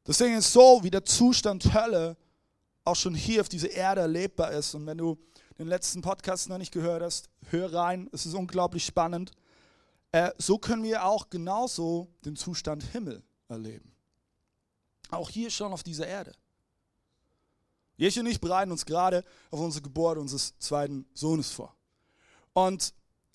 Das 0.04 0.16
Ding 0.16 0.34
ist 0.38 0.54
so, 0.54 0.82
wie 0.82 0.90
der 0.90 1.04
Zustand 1.04 1.74
Hölle 1.74 2.16
auch 2.82 2.96
schon 2.96 3.14
hier 3.14 3.42
auf 3.42 3.50
dieser 3.50 3.70
Erde 3.70 4.00
erlebbar 4.00 4.52
ist. 4.52 4.74
Und 4.74 4.86
wenn 4.86 4.96
du 4.96 5.18
den 5.58 5.66
letzten 5.66 6.02
Podcast 6.02 6.48
noch 6.48 6.58
nicht 6.58 6.72
gehört 6.72 7.02
hast, 7.02 7.28
hör 7.50 7.72
rein. 7.72 8.08
Es 8.12 8.26
ist 8.26 8.34
unglaublich 8.34 8.84
spannend. 8.84 9.32
Äh, 10.12 10.30
so 10.38 10.58
können 10.58 10.84
wir 10.84 11.04
auch 11.04 11.28
genauso 11.30 12.08
den 12.24 12.36
Zustand 12.36 12.84
Himmel 12.84 13.22
erleben. 13.48 13.92
Auch 15.10 15.30
hier 15.30 15.50
schon 15.50 15.72
auf 15.72 15.82
dieser 15.82 16.06
Erde. 16.06 16.32
Jesus 17.96 18.20
und 18.20 18.28
ich 18.28 18.40
bereiten 18.40 18.70
uns 18.70 18.86
gerade 18.86 19.24
auf 19.50 19.58
unsere 19.58 19.82
Geburt 19.82 20.18
unseres 20.18 20.56
zweiten 20.58 21.04
Sohnes 21.14 21.50
vor. 21.50 21.74
Und 22.52 22.94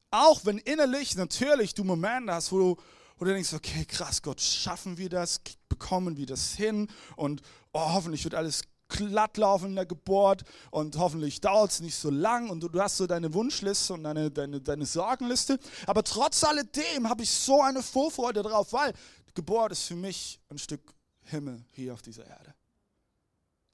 auch 0.09 0.45
wenn 0.45 0.57
innerlich 0.59 1.15
natürlich 1.15 1.73
du 1.73 1.83
Momente 1.83 2.33
hast, 2.33 2.51
wo 2.53 2.57
du, 2.59 2.81
wo 3.17 3.25
du 3.25 3.33
denkst, 3.33 3.53
okay, 3.53 3.83
krass, 3.83 4.21
Gott, 4.21 4.39
schaffen 4.39 4.97
wir 4.97 5.09
das, 5.09 5.41
bekommen 5.67 6.15
wir 6.15 6.25
das 6.25 6.53
hin 6.53 6.87
und 7.17 7.41
oh, 7.73 7.93
hoffentlich 7.93 8.23
wird 8.23 8.35
alles 8.35 8.61
glatt 8.93 9.37
laufen 9.37 9.69
in 9.69 9.75
der 9.75 9.85
Geburt 9.85 10.43
und 10.71 10.97
hoffentlich 10.97 11.41
dauert 11.41 11.71
es 11.71 11.79
nicht 11.81 11.95
so 11.95 12.09
lang 12.09 12.49
und 12.49 12.61
du, 12.61 12.69
du, 12.69 12.79
hast 12.79 12.97
so 12.97 13.07
deine 13.07 13.33
Wunschliste 13.33 13.93
und 13.93 14.03
deine, 14.03 14.29
deine, 14.31 14.61
deine 14.61 14.85
Sorgenliste. 14.85 15.59
Aber 15.87 16.03
trotz 16.03 16.43
alledem 16.43 17.09
habe 17.09 17.23
ich 17.23 17.31
so 17.31 17.61
eine 17.61 17.81
Vorfreude 17.81 18.43
drauf, 18.43 18.71
weil 18.73 18.93
Geburt 19.33 19.71
ist 19.71 19.83
für 19.83 19.95
mich 19.95 20.39
ein 20.49 20.57
Stück 20.57 20.93
Himmel 21.23 21.65
hier 21.71 21.93
auf 21.93 22.01
dieser 22.01 22.25
Erde. 22.25 22.53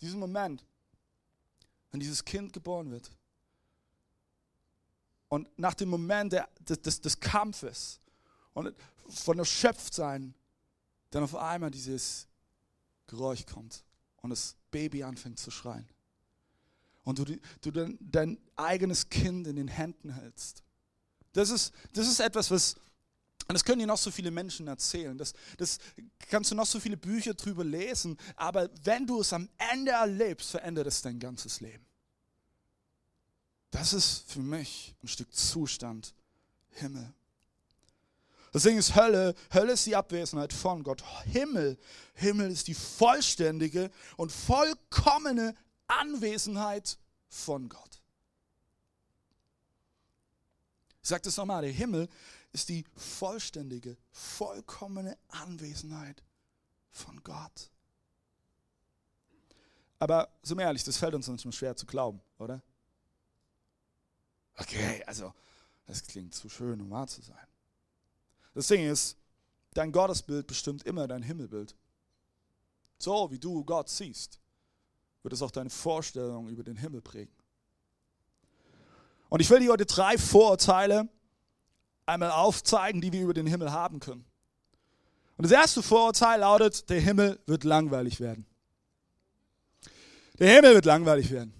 Diesen 0.01 0.19
Moment, 0.19 0.65
wenn 1.91 1.99
dieses 1.99 2.23
Kind 2.23 2.53
geboren 2.53 2.89
wird 2.91 3.11
und 5.27 5.49
nach 5.57 5.73
dem 5.73 5.89
Moment 5.89 6.33
der, 6.33 6.47
des, 6.61 6.81
des, 6.81 7.01
des 7.01 7.19
Kampfes 7.19 7.99
und 8.53 8.73
von 9.09 9.37
Erschöpftsein, 9.39 10.33
dann 11.09 11.23
auf 11.23 11.35
einmal 11.35 11.71
dieses 11.71 12.27
Geräusch 13.07 13.45
kommt 13.45 13.83
und 14.21 14.29
das 14.31 14.55
Baby 14.71 15.03
anfängt 15.03 15.39
zu 15.39 15.51
schreien. 15.51 15.87
Und 17.03 17.19
du, 17.19 17.25
du 17.25 17.71
dein, 17.71 17.97
dein 17.99 18.37
eigenes 18.55 19.09
Kind 19.09 19.47
in 19.47 19.55
den 19.55 19.67
Händen 19.67 20.13
hältst. 20.13 20.63
Das 21.33 21.49
ist, 21.49 21.73
das 21.93 22.07
ist 22.07 22.19
etwas, 22.19 22.51
was, 22.51 22.75
und 23.47 23.53
das 23.53 23.63
können 23.63 23.79
dir 23.79 23.87
noch 23.87 23.97
so 23.97 24.11
viele 24.11 24.31
Menschen 24.31 24.67
erzählen. 24.67 25.17
Das, 25.17 25.33
das 25.57 25.79
kannst 26.29 26.51
du 26.51 26.55
noch 26.55 26.65
so 26.65 26.79
viele 26.79 26.97
Bücher 26.97 27.33
drüber 27.33 27.63
lesen. 27.63 28.17
Aber 28.35 28.69
wenn 28.83 29.07
du 29.07 29.21
es 29.21 29.33
am 29.33 29.49
Ende 29.71 29.91
erlebst, 29.91 30.51
verändert 30.51 30.87
es 30.87 31.01
dein 31.01 31.19
ganzes 31.19 31.59
Leben. 31.61 31.85
Das 33.71 33.93
ist 33.93 34.29
für 34.31 34.41
mich 34.41 34.95
ein 35.01 35.07
Stück 35.07 35.33
Zustand 35.33 36.13
Himmel. 36.69 37.13
Deswegen 38.53 38.77
ist 38.77 38.95
Hölle, 38.95 39.35
Hölle 39.53 39.73
ist 39.73 39.85
die 39.85 39.95
Abwesenheit 39.95 40.53
von 40.53 40.83
Gott. 40.83 41.03
Himmel, 41.25 41.77
Himmel 42.15 42.51
ist 42.51 42.67
die 42.67 42.73
vollständige 42.73 43.91
und 44.17 44.31
vollkommene 44.31 45.55
Anwesenheit 45.87 46.97
von 47.27 47.69
Gott. 47.69 48.01
Ich 51.01 51.09
sage 51.09 51.21
das 51.23 51.37
nochmal, 51.37 51.61
der 51.61 51.71
Himmel 51.71 52.07
ist 52.51 52.69
die 52.69 52.85
vollständige, 52.95 53.97
vollkommene 54.11 55.17
Anwesenheit 55.29 56.23
von 56.89 57.21
Gott. 57.23 57.71
Aber 59.99 60.29
sind 60.41 60.57
wir 60.57 60.65
ehrlich, 60.65 60.83
das 60.83 60.97
fällt 60.97 61.13
uns 61.13 61.27
manchmal 61.27 61.51
schwer 61.51 61.75
zu 61.75 61.85
glauben, 61.85 62.21
oder? 62.37 62.61
Okay, 64.55 65.03
also 65.05 65.33
das 65.85 66.03
klingt 66.03 66.33
zu 66.33 66.49
schön, 66.49 66.81
um 66.81 66.89
wahr 66.89 67.07
zu 67.07 67.21
sein. 67.21 67.48
Das 68.53 68.67
Ding 68.67 68.89
ist, 68.89 69.17
dein 69.73 69.91
Gottesbild 69.91 70.47
bestimmt 70.47 70.83
immer 70.83 71.07
dein 71.07 71.23
Himmelbild. 71.23 71.75
So 72.97 73.31
wie 73.31 73.39
du 73.39 73.63
Gott 73.63 73.89
siehst, 73.89 74.39
wird 75.23 75.33
es 75.33 75.41
auch 75.41 75.51
deine 75.51 75.69
Vorstellung 75.69 76.49
über 76.49 76.63
den 76.63 76.75
Himmel 76.75 77.01
prägen. 77.01 77.33
Und 79.29 79.41
ich 79.41 79.49
will 79.49 79.59
dir 79.59 79.71
heute 79.71 79.85
drei 79.85 80.17
Vorurteile 80.17 81.07
einmal 82.05 82.31
aufzeigen, 82.31 82.99
die 82.99 83.13
wir 83.13 83.21
über 83.21 83.33
den 83.33 83.47
Himmel 83.47 83.71
haben 83.71 83.99
können. 83.99 84.25
Und 85.37 85.43
das 85.43 85.51
erste 85.51 85.83
Vorurteil 85.83 86.41
lautet, 86.41 86.89
der 86.89 86.99
Himmel 86.99 87.39
wird 87.45 87.63
langweilig 87.63 88.19
werden. 88.19 88.45
Der 90.39 90.53
Himmel 90.55 90.73
wird 90.73 90.85
langweilig 90.85 91.31
werden. 91.31 91.53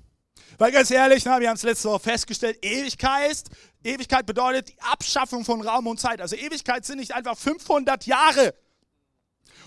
Weil 0.60 0.74
ganz 0.74 0.92
ehrlich, 0.92 1.24
na, 1.24 1.40
wir 1.40 1.48
haben 1.48 1.56
es 1.56 1.64
letzte 1.64 1.88
Woche 1.88 2.02
festgestellt, 2.02 2.60
Ewigkeit, 2.62 3.44
Ewigkeit 3.82 4.26
bedeutet 4.26 4.68
die 4.68 4.82
Abschaffung 4.82 5.46
von 5.46 5.62
Raum 5.62 5.88
und 5.88 6.02
Zeit. 6.02 6.20
Also 6.20 6.36
Ewigkeit 6.36 6.86
sind 6.86 7.00
nicht 7.00 7.16
einfach 7.16 7.38
500 7.38 8.06
Jahre. 8.06 8.54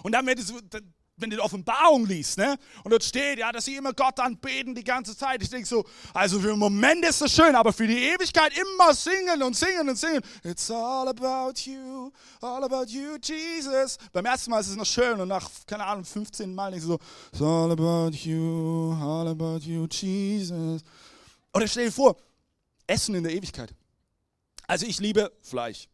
Und 0.03 0.13
dann, 0.13 0.27
du, 0.27 0.81
wenn 1.23 1.31
du 1.31 1.37
die 1.37 1.43
Offenbarung 1.43 2.07
liest, 2.07 2.39
ne? 2.39 2.57
Und 2.85 2.91
dort 2.91 3.05
steht, 3.05 3.39
ja, 3.39 3.51
dass 3.53 3.65
sie 3.65 3.77
immer 3.77 3.93
Gott 3.93 4.19
anbeten 4.21 4.75
die 4.75 4.85
ganze 4.85 5.17
Zeit. 5.17 5.43
Ich 5.43 5.49
denke 5.49 5.67
so, 5.67 5.85
also 6.13 6.41
für 6.41 6.51
einen 6.51 6.59
Moment 6.59 7.05
ist 7.05 7.21
das 7.21 7.33
schön, 7.33 7.55
aber 7.55 7.73
für 7.73 7.87
die 7.87 7.99
Ewigkeit 7.99 8.53
immer 8.57 8.93
singen 8.93 9.43
und 9.43 9.57
singen 9.57 9.89
und 9.89 9.97
singen. 9.97 10.21
It's 10.45 10.71
all 10.71 11.09
about 11.09 11.55
you, 11.65 12.13
all 12.41 12.65
about 12.65 12.87
you, 12.89 13.17
Jesus. 13.23 13.99
Beim 14.13 14.27
ersten 14.27 14.51
Mal 14.51 14.61
ist 14.61 14.69
es 14.69 14.77
noch 14.77 14.87
schön 14.87 15.21
und 15.21 15.29
nach, 15.29 15.49
keine 15.67 15.85
Ahnung, 15.85 16.05
15 16.05 16.55
Mal 16.55 16.73
denkst 16.73 16.87
du 16.87 16.93
so, 16.93 17.01
It's 17.33 17.41
all 17.41 17.71
about 17.71 18.17
you, 18.17 18.93
all 19.01 19.29
about 19.29 19.61
you, 19.65 19.87
Jesus. 19.91 20.83
Oder 21.55 21.69
stell 21.69 21.87
dir 21.87 21.93
vor, 21.93 22.17
Essen 22.87 23.15
in 23.15 23.25
der 23.25 23.33
Ewigkeit. 23.33 23.75
Also 24.67 24.87
ich 24.87 24.99
liebe 24.99 25.33
Fleisch. 25.41 25.89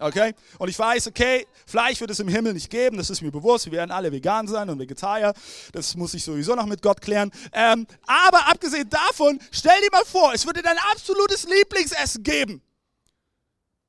Okay? 0.00 0.34
Und 0.58 0.68
ich 0.68 0.78
weiß, 0.78 1.08
okay, 1.08 1.46
Fleisch 1.66 2.00
wird 2.00 2.10
es 2.10 2.20
im 2.20 2.28
Himmel 2.28 2.54
nicht 2.54 2.70
geben, 2.70 2.96
das 2.96 3.10
ist 3.10 3.22
mir 3.22 3.30
bewusst. 3.30 3.66
Wir 3.66 3.72
werden 3.72 3.90
alle 3.90 4.12
vegan 4.12 4.46
sein 4.46 4.68
und 4.70 4.78
Vegetarier. 4.78 5.32
Das 5.72 5.94
muss 5.96 6.14
ich 6.14 6.24
sowieso 6.24 6.54
noch 6.54 6.66
mit 6.66 6.82
Gott 6.82 7.00
klären. 7.00 7.30
Ähm, 7.52 7.86
aber 8.06 8.48
abgesehen 8.48 8.88
davon, 8.88 9.40
stell 9.50 9.80
dir 9.82 9.90
mal 9.92 10.04
vor, 10.04 10.32
es 10.32 10.46
würde 10.46 10.62
dein 10.62 10.78
absolutes 10.92 11.44
Lieblingsessen 11.48 12.22
geben. 12.22 12.62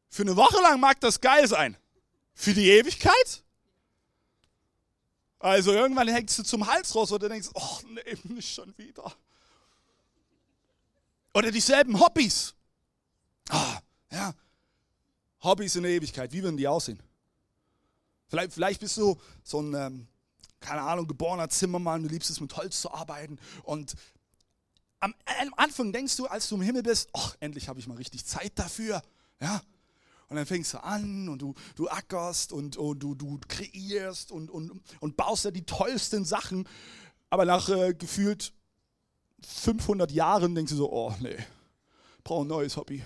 Für 0.09 0.23
eine 0.23 0.35
Woche 0.35 0.61
lang 0.61 0.79
mag 0.79 0.99
das 1.01 1.21
geil 1.21 1.47
sein. 1.47 1.77
Für 2.33 2.53
die 2.53 2.69
Ewigkeit? 2.69 3.43
Also 5.39 5.71
irgendwann 5.71 6.07
hängst 6.07 6.37
du 6.37 6.43
zum 6.43 6.67
Hals 6.67 6.93
raus 6.95 7.11
oder 7.11 7.29
denkst, 7.29 7.49
oh 7.53 7.79
nee, 7.87 8.17
nicht 8.23 8.53
schon 8.53 8.77
wieder. 8.77 9.13
Oder 11.33 11.51
dieselben 11.51 11.99
Hobbys. 11.99 12.53
Ah, 13.49 13.79
ja, 14.11 14.33
Hobbys 15.43 15.75
in 15.75 15.83
der 15.83 15.91
Ewigkeit, 15.91 16.31
wie 16.33 16.43
würden 16.43 16.57
die 16.57 16.67
aussehen? 16.67 17.01
Vielleicht, 18.27 18.53
vielleicht 18.53 18.79
bist 18.79 18.97
du 18.97 19.17
so 19.43 19.61
ein, 19.61 19.73
ähm, 19.73 20.07
keine 20.59 20.81
Ahnung, 20.81 21.07
geborener 21.07 21.49
Zimmermann, 21.49 22.03
du 22.03 22.09
liebst 22.09 22.29
es 22.29 22.41
mit 22.41 22.55
Holz 22.55 22.81
zu 22.81 22.91
arbeiten 22.91 23.39
und 23.63 23.95
am, 24.99 25.13
am 25.41 25.53
Anfang 25.55 25.93
denkst 25.93 26.17
du, 26.17 26.27
als 26.27 26.49
du 26.49 26.55
im 26.55 26.61
Himmel 26.61 26.83
bist, 26.83 27.09
ach, 27.13 27.35
endlich 27.39 27.67
habe 27.69 27.79
ich 27.79 27.87
mal 27.87 27.97
richtig 27.97 28.25
Zeit 28.25 28.51
dafür, 28.55 29.01
ja. 29.39 29.61
Und 30.27 30.35
dann 30.35 30.45
fängst 30.45 30.73
du 30.75 30.83
an 30.83 31.27
und 31.27 31.41
du, 31.41 31.55
du 31.75 31.87
ackerst 31.89 32.53
und, 32.53 32.77
und 32.77 32.99
du, 32.99 33.15
du 33.15 33.39
kreierst 33.47 34.31
und, 34.31 34.51
und, 34.51 34.79
und 34.99 35.17
baust 35.17 35.45
ja 35.45 35.49
die 35.49 35.65
tollsten 35.65 36.23
Sachen. 36.23 36.67
Aber 37.31 37.45
nach 37.45 37.67
äh, 37.69 37.95
gefühlt 37.95 38.53
500 39.43 40.11
Jahren 40.11 40.53
denkst 40.53 40.69
du 40.71 40.77
so, 40.77 40.91
oh 40.91 41.15
nee, 41.19 41.37
brauche 42.23 42.45
ein 42.45 42.47
neues 42.47 42.77
Hobby. 42.77 43.03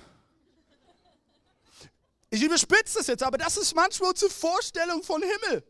Ich 2.34 2.41
überspitze 2.41 2.98
das 2.98 3.06
jetzt, 3.06 3.22
aber 3.22 3.38
das 3.38 3.58
ist 3.58 3.76
manchmal 3.76 4.10
unsere 4.10 4.32
Vorstellung 4.32 5.04
von 5.04 5.22
Himmel. 5.22 5.63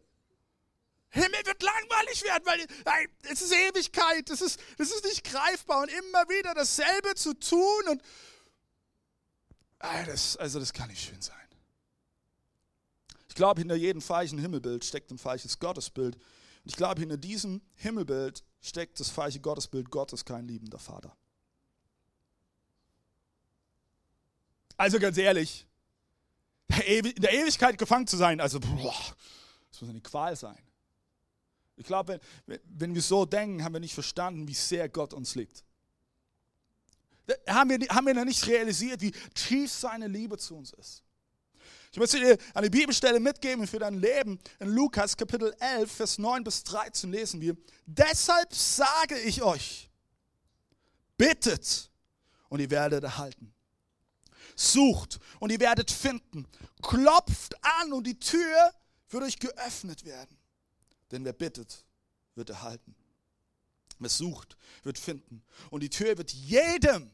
Himmel 1.09 1.45
wird 1.45 1.61
langweilig 1.61 2.23
werden, 2.23 2.45
weil 2.45 3.09
es 3.23 3.41
ist 3.41 3.51
Ewigkeit, 3.51 4.29
es 4.29 4.39
ist, 4.39 4.57
es 4.77 4.89
ist 4.89 5.03
nicht 5.03 5.25
greifbar 5.25 5.81
und 5.81 5.89
immer 5.89 6.29
wieder 6.29 6.53
dasselbe 6.53 7.15
zu 7.15 7.33
tun 7.33 7.89
und 7.89 8.01
das, 10.05 10.37
also 10.37 10.61
das 10.61 10.71
kann 10.71 10.87
nicht 10.87 11.03
schön 11.03 11.21
sein. 11.21 11.35
Ich 13.27 13.35
glaube, 13.35 13.59
hinter 13.59 13.75
jedem 13.75 14.01
falschen 14.01 14.39
Himmelbild 14.39 14.85
steckt 14.85 15.11
ein 15.11 15.17
falsches 15.17 15.59
Gottesbild. 15.59 16.15
Und 16.15 16.23
ich 16.63 16.77
glaube, 16.77 17.01
hinter 17.01 17.17
diesem 17.17 17.61
Himmelbild 17.73 18.41
steckt 18.61 19.01
das 19.01 19.09
falsche 19.09 19.41
Gottesbild 19.41 19.91
Gottes, 19.91 20.23
kein 20.23 20.47
liebender 20.47 20.79
Vater. 20.79 21.13
Also 24.77 24.97
ganz 24.97 25.17
ehrlich, 25.17 25.67
in 26.85 27.15
der 27.15 27.33
Ewigkeit 27.33 27.77
gefangen 27.77 28.07
zu 28.07 28.17
sein, 28.17 28.41
also 28.41 28.59
boah, 28.59 28.95
das 29.69 29.81
muss 29.81 29.89
eine 29.89 30.01
Qual 30.01 30.35
sein. 30.35 30.57
Ich 31.75 31.85
glaube, 31.85 32.19
wenn, 32.45 32.59
wenn 32.65 32.95
wir 32.95 33.01
so 33.01 33.25
denken, 33.25 33.63
haben 33.63 33.73
wir 33.73 33.79
nicht 33.79 33.93
verstanden, 33.93 34.47
wie 34.47 34.53
sehr 34.53 34.89
Gott 34.89 35.13
uns 35.13 35.35
liebt. 35.35 35.63
Haben 37.47 37.69
wir, 37.69 37.87
haben 37.89 38.05
wir 38.05 38.13
noch 38.13 38.25
nicht 38.25 38.45
realisiert, 38.47 39.01
wie 39.01 39.11
tief 39.33 39.71
seine 39.71 40.07
Liebe 40.07 40.37
zu 40.37 40.55
uns 40.55 40.73
ist. 40.73 41.03
Ich 41.91 41.99
möchte 41.99 42.19
dir 42.19 42.37
eine 42.55 42.69
Bibelstelle 42.69 43.19
mitgeben 43.19 43.67
für 43.67 43.79
dein 43.79 43.93
Leben. 43.93 44.39
In 44.59 44.69
Lukas 44.69 45.15
Kapitel 45.15 45.55
11, 45.59 45.91
Vers 45.91 46.17
9 46.17 46.43
bis 46.43 46.63
13 46.63 47.11
lesen 47.11 47.39
wir, 47.39 47.55
deshalb 47.85 48.53
sage 48.53 49.19
ich 49.19 49.43
euch, 49.43 49.89
bittet 51.17 51.91
und 52.49 52.59
ihr 52.59 52.71
werdet 52.71 53.03
erhalten. 53.03 53.53
Sucht 54.55 55.19
und 55.39 55.51
ihr 55.51 55.59
werdet 55.59 55.91
finden. 55.91 56.47
Klopft 56.81 57.55
an 57.63 57.93
und 57.93 58.05
die 58.05 58.19
Tür 58.19 58.73
wird 59.09 59.23
euch 59.23 59.39
geöffnet 59.39 60.05
werden. 60.05 60.37
Denn 61.11 61.25
wer 61.25 61.33
bittet, 61.33 61.85
wird 62.35 62.49
erhalten. 62.49 62.95
Wer 63.99 64.09
sucht, 64.09 64.57
wird 64.83 64.97
finden. 64.97 65.43
Und 65.69 65.81
die 65.81 65.89
Tür 65.89 66.17
wird 66.17 66.31
jedem, 66.31 67.11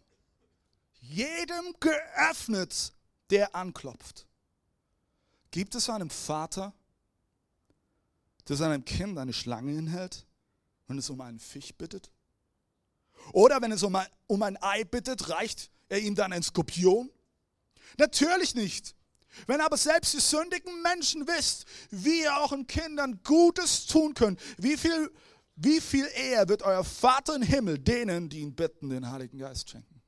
jedem 1.02 1.75
geöffnet, 1.80 2.93
der 3.30 3.56
anklopft. 3.56 4.25
Gibt 5.52 5.75
es 5.75 5.89
einen 5.89 6.10
Vater, 6.10 6.73
der 8.47 8.56
seinem 8.56 8.86
Kind 8.86 9.17
eine 9.17 9.34
Schlange 9.34 9.71
hinhält, 9.73 10.25
wenn 10.88 10.97
es 10.97 11.10
um 11.10 11.21
einen 11.21 11.39
Fisch 11.39 11.73
bittet? 11.73 12.12
Oder 13.34 13.62
wenn 13.62 13.71
es 13.71 13.84
um 13.84 13.95
ein, 13.95 14.08
um 14.28 14.41
ein 14.43 14.58
Ei 14.62 14.84
bittet, 14.84 15.30
reicht 15.30 15.69
er 15.89 15.99
ihm 15.99 16.15
dann 16.15 16.34
ein 16.34 16.43
Skorpion? 16.43 17.12
Natürlich 17.97 18.56
nicht. 18.56 18.95
Wenn 19.47 19.62
aber 19.62 19.78
selbst 19.78 20.13
die 20.13 20.19
sündigen 20.19 20.82
Menschen 20.82 21.28
wisst, 21.28 21.65
wie 21.91 22.21
ihr 22.21 22.38
auch 22.38 22.52
in 22.52 22.67
Kindern 22.67 23.19
Gutes 23.23 23.86
tun 23.86 24.13
könnt, 24.13 24.39
wie 24.58 24.78
viel, 24.78 25.12
wie 25.56 25.80
viel 25.80 26.08
eher 26.15 26.49
wird 26.49 26.63
euer 26.63 26.84
Vater 26.84 27.36
im 27.36 27.41
Himmel 27.41 27.80
denen, 27.80 28.30
die 28.30 28.39
ihn 28.39 28.56
bitten, 28.56 28.89
den 28.89 29.10
Heiligen 29.10 29.38
Geist 29.38 29.69
schenken. 29.69 30.02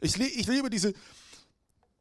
Ich, 0.00 0.18
ich 0.18 0.46
liebe 0.46 0.68
diese 0.68 0.92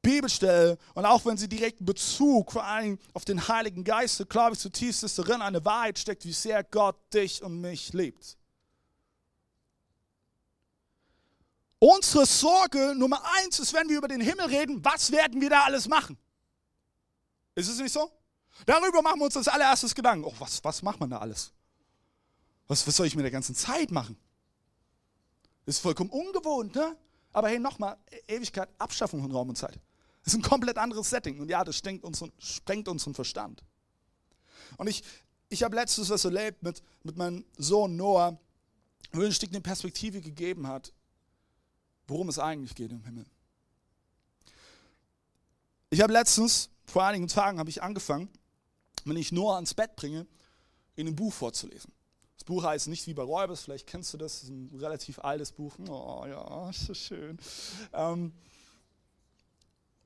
Bibelstelle 0.02 0.78
und 0.96 1.06
auch 1.06 1.26
wenn 1.26 1.38
sie 1.38 1.48
direkten 1.48 1.86
Bezug 1.86 2.52
vor 2.52 2.64
allem 2.64 2.98
auf 3.14 3.26
den 3.26 3.48
Heiligen 3.48 3.84
Geist, 3.84 4.28
glaube 4.30 4.54
ich 4.54 4.60
zutiefst, 4.60 5.04
dass 5.04 5.16
darin 5.16 5.42
eine 5.42 5.64
Wahrheit 5.64 6.00
steckt, 6.00 6.26
wie 6.26 6.34
sehr 6.34 6.64
Gott 6.64 6.98
dich 7.14 7.44
und 7.44 7.62
mich 7.62 7.94
liebt. 7.94 8.38
Unsere 11.84 12.28
Sorge 12.28 12.94
Nummer 12.96 13.24
eins 13.38 13.58
ist, 13.58 13.74
wenn 13.74 13.89
wir 13.89 13.98
über 13.98 14.08
den 14.08 14.22
Himmel 14.22 14.46
reden, 14.46 14.86
was 14.86 15.12
werden 15.12 15.41
wir 15.41 15.50
da 15.50 15.63
alles 15.63 15.88
machen? 15.88 16.15
Ist 17.56 17.70
es 17.70 17.80
nicht 17.80 17.91
so? 17.91 18.12
Darüber 18.67 19.02
machen 19.02 19.20
wir 19.20 19.26
uns 19.26 19.36
als 19.36 19.48
allererstes 19.48 19.96
Gedanken. 19.96 20.26
Oh, 20.26 20.34
was, 20.38 20.63
was 20.63 20.84
macht 20.84 21.00
man 21.00 21.10
da 21.10 21.17
alles? 21.17 21.52
Was, 22.67 22.86
was 22.86 22.96
soll 22.96 23.08
ich 23.08 23.15
mit 23.15 23.24
der 23.24 23.32
ganzen 23.32 23.56
Zeit 23.56 23.89
machen? 23.89 24.15
Ist 25.65 25.80
vollkommen 25.80 26.12
ungewohnt, 26.12 26.76
ne? 26.76 26.96
Aber 27.34 27.50
hey, 27.50 27.58
nochmal, 27.58 27.98
Ewigkeit, 28.28 28.70
Abschaffung 28.78 29.20
von 29.24 29.32
Raum 29.32 29.50
und 29.50 29.56
Zeit. 29.56 29.80
Das 30.24 30.34
ist 30.34 30.39
ein 30.39 30.44
komplett 30.44 30.78
anderes 30.78 31.10
Setting. 31.10 31.39
Und 31.39 31.50
ja, 31.50 31.63
das 31.63 31.78
sprengt, 31.78 32.04
uns, 32.04 32.24
sprengt 32.38 32.89
unseren 32.89 33.15
Verstand. 33.15 33.63
Und 34.78 34.86
ich, 34.86 35.04
ich 35.50 35.63
habe 35.63 35.76
letztens 35.76 36.12
was 36.12 36.26
erlebt 36.26 36.62
mit, 36.62 36.84
mit 37.02 37.17
meinem 37.17 37.44
Sohn 37.58 37.96
Noah, 37.96 38.39
wo 39.13 39.22
er 39.22 39.26
ein 39.26 39.34
Stück 39.34 39.50
eine 39.50 39.62
Perspektive 39.62 40.22
gegeben 40.22 40.67
hat, 40.67 40.94
worum 42.12 42.30
es 42.30 42.38
eigentlich 42.38 42.76
geht 42.76 42.91
im 42.91 43.04
Himmel. 43.04 43.26
Ich 45.89 46.02
habe 46.02 46.13
letztens, 46.13 46.69
vor 46.86 47.04
einigen 47.04 47.28
Tagen, 47.28 47.58
habe 47.58 47.69
ich 47.69 47.82
angefangen, 47.82 48.30
wenn 49.06 49.17
ich 49.17 49.32
Noah 49.32 49.56
ans 49.56 49.74
Bett 49.74 49.95
bringe, 49.95 50.28
in 50.95 51.08
ein 51.08 51.15
Buch 51.15 51.34
vorzulesen. 51.34 51.91
Das 52.38 52.43
Buch 52.43 52.63
heißt 52.63 52.88
nicht 52.88 53.08
wie 53.08 53.13
bei 53.13 53.24
Räubers, 53.24 53.62
vielleicht 53.62 53.88
kennst 53.88 54.13
du 54.13 54.17
das, 54.17 54.41
das 54.41 54.43
ist 54.43 54.50
ein 54.50 54.71
relativ 54.80 55.19
altes 55.19 55.52
Buch. 55.52 55.78
Oh 55.88 56.26
ja, 56.28 56.69
ist 56.69 56.86
so 56.88 56.93
schön. 56.93 57.38
Ähm, 57.93 58.34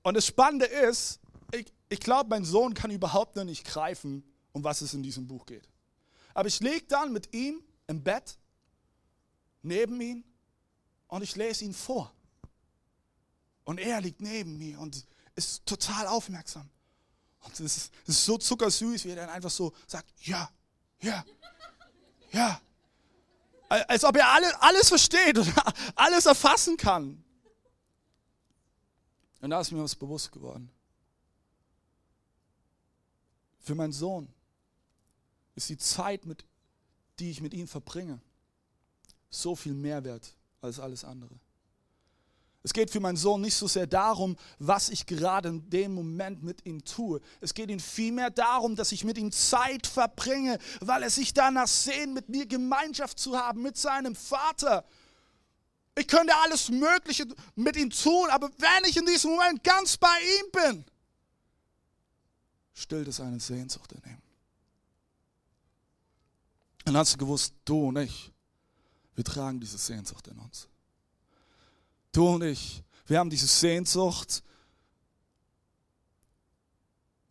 Und 0.04 0.14
das 0.16 0.28
Spannende 0.28 0.66
ist, 0.66 1.20
ich, 1.52 1.66
ich 1.90 2.00
glaube, 2.00 2.30
mein 2.30 2.46
Sohn 2.46 2.76
kann 2.76 2.92
überhaupt 2.92 3.36
noch 3.36 3.44
nicht 3.44 3.66
greifen, 3.66 4.24
um 4.52 4.64
was 4.64 4.82
es 4.82 4.94
in 4.94 5.02
diesem 5.02 5.26
Buch 5.28 5.46
geht. 5.46 5.68
Aber 6.36 6.48
ich 6.48 6.60
lege 6.60 6.86
dann 6.88 7.12
mit 7.12 7.34
ihm 7.34 7.64
im 7.88 8.04
Bett 8.04 8.38
neben 9.64 10.00
ihn 10.00 10.24
und 11.16 11.22
ich 11.22 11.38
lese 11.38 11.64
ihn 11.64 11.74
vor. 11.74 12.14
Und 13.64 13.80
er 13.80 14.02
liegt 14.02 14.20
neben 14.20 14.58
mir 14.58 14.78
und 14.82 15.06
ist 15.36 15.66
total 15.66 16.08
aufmerksam. 16.08 16.70
Und 17.40 17.58
es 17.62 17.78
ist, 17.78 17.94
so 18.06 18.38
zuckersüß, 18.38 19.06
wie 19.06 19.12
er 19.12 19.16
dann 19.16 19.30
einfach 19.30 19.50
so 19.50 19.74
sagt, 19.88 20.12
ja, 20.20 20.52
ja, 21.00 21.26
ja. 22.34 22.60
Als 23.70 24.04
ob 24.04 24.18
er 24.18 24.28
alle, 24.28 24.62
alles 24.62 24.90
versteht 24.90 25.38
und 25.38 25.54
alles 25.96 26.26
erfassen 26.26 26.76
kann. 26.76 27.24
Und 29.40 29.50
da 29.52 29.62
ist 29.62 29.72
mir 29.72 29.82
was 29.82 29.96
bewusst 29.96 30.34
geworden. 30.34 30.70
Für 33.62 33.74
meinen 33.74 33.94
Sohn 33.94 34.28
ist 35.56 35.70
die 35.70 35.78
Zeit, 35.78 36.26
mit, 36.26 36.44
die 37.20 37.32
ich 37.32 37.40
mit 37.40 37.54
ihm 37.54 37.70
verbringe, 37.70 38.20
so 39.30 39.56
viel 39.56 39.74
mehr 39.74 40.04
wert 40.04 40.36
als 40.66 40.80
alles 40.80 41.04
andere. 41.04 41.40
Es 42.66 42.74
geht 42.74 42.90
für 42.90 43.00
meinen 43.00 43.16
Sohn 43.16 43.42
nicht 43.42 43.54
so 43.54 43.68
sehr 43.68 43.86
darum, 43.86 44.36
was 44.58 44.90
ich 44.90 45.06
gerade 45.06 45.50
in 45.50 45.70
dem 45.70 45.94
Moment 45.94 46.42
mit 46.42 46.66
ihm 46.66 46.84
tue. 46.84 47.22
Es 47.40 47.54
geht 47.54 47.70
ihm 47.70 47.80
vielmehr 47.80 48.32
darum, 48.32 48.76
dass 48.76 48.92
ich 48.92 49.04
mit 49.04 49.20
ihm 49.20 49.32
Zeit 49.32 49.86
verbringe, 49.86 50.58
weil 50.82 51.04
er 51.04 51.12
sich 51.12 51.32
danach 51.36 51.68
sehnt, 51.68 52.16
mit 52.16 52.28
mir 52.28 52.48
Gemeinschaft 52.48 53.20
zu 53.20 53.38
haben, 53.38 53.62
mit 53.62 53.78
seinem 53.78 54.16
Vater. 54.16 54.84
Ich 55.94 56.08
könnte 56.08 56.36
alles 56.38 56.70
Mögliche 56.70 57.28
mit 57.54 57.78
ihm 57.78 57.92
tun, 57.92 58.30
aber 58.32 58.50
wenn 58.58 58.90
ich 58.90 58.98
in 58.98 59.06
diesem 59.06 59.32
Moment 59.32 59.64
ganz 59.64 59.96
bei 59.98 60.18
ihm 60.40 60.52
bin, 60.74 60.86
stillt 62.74 63.08
es 63.08 63.20
eine 63.20 63.40
Sehnsucht 63.40 63.92
in 63.92 64.12
ihm. 64.12 64.22
Und 66.88 66.98
hast 66.98 67.14
du 67.14 67.18
gewusst, 67.18 67.54
du 67.64 67.90
und 67.90 67.98
ich, 67.98 68.32
wir 69.16 69.24
tragen 69.24 69.60
diese 69.60 69.78
Sehnsucht 69.78 70.28
in 70.28 70.38
uns. 70.38 70.68
Du 72.12 72.28
und 72.28 72.44
ich, 72.44 72.84
wir 73.08 73.20
haben 73.20 73.30
diese 73.30 73.48
Sehnsucht, 73.48 74.44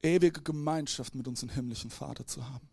ewige 0.03 0.43
Gemeinschaft 0.43 1.15
mit 1.15 1.27
unserem 1.27 1.51
himmlischen 1.51 1.91
Vater 1.91 2.27
zu 2.27 2.47
haben. 2.47 2.69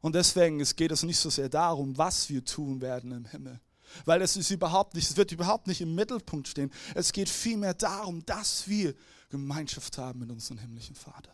Und 0.00 0.16
deswegen 0.16 0.60
es 0.60 0.74
geht 0.74 0.90
es 0.90 1.04
nicht 1.04 1.18
so 1.18 1.30
sehr 1.30 1.48
darum, 1.48 1.96
was 1.96 2.28
wir 2.28 2.44
tun 2.44 2.80
werden 2.80 3.12
im 3.12 3.24
Himmel. 3.24 3.60
Weil 4.04 4.22
es 4.22 4.36
ist 4.36 4.50
überhaupt 4.50 4.94
nicht, 4.94 5.08
es 5.10 5.16
wird 5.16 5.32
überhaupt 5.32 5.66
nicht 5.66 5.80
im 5.80 5.94
Mittelpunkt 5.94 6.48
stehen. 6.48 6.72
Es 6.94 7.12
geht 7.12 7.28
vielmehr 7.28 7.74
darum, 7.74 8.24
dass 8.26 8.66
wir 8.66 8.94
Gemeinschaft 9.28 9.98
haben 9.98 10.20
mit 10.20 10.30
unserem 10.30 10.58
himmlischen 10.58 10.96
Vater. 10.96 11.32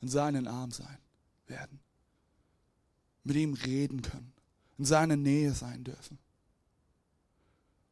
In 0.00 0.08
seinen 0.08 0.46
Arm 0.46 0.70
sein 0.70 0.98
werden. 1.46 1.80
Mit 3.24 3.36
ihm 3.36 3.52
reden 3.52 4.00
können. 4.00 4.32
In 4.80 4.86
seiner 4.86 5.14
Nähe 5.14 5.52
sein 5.52 5.84
dürfen. 5.84 6.18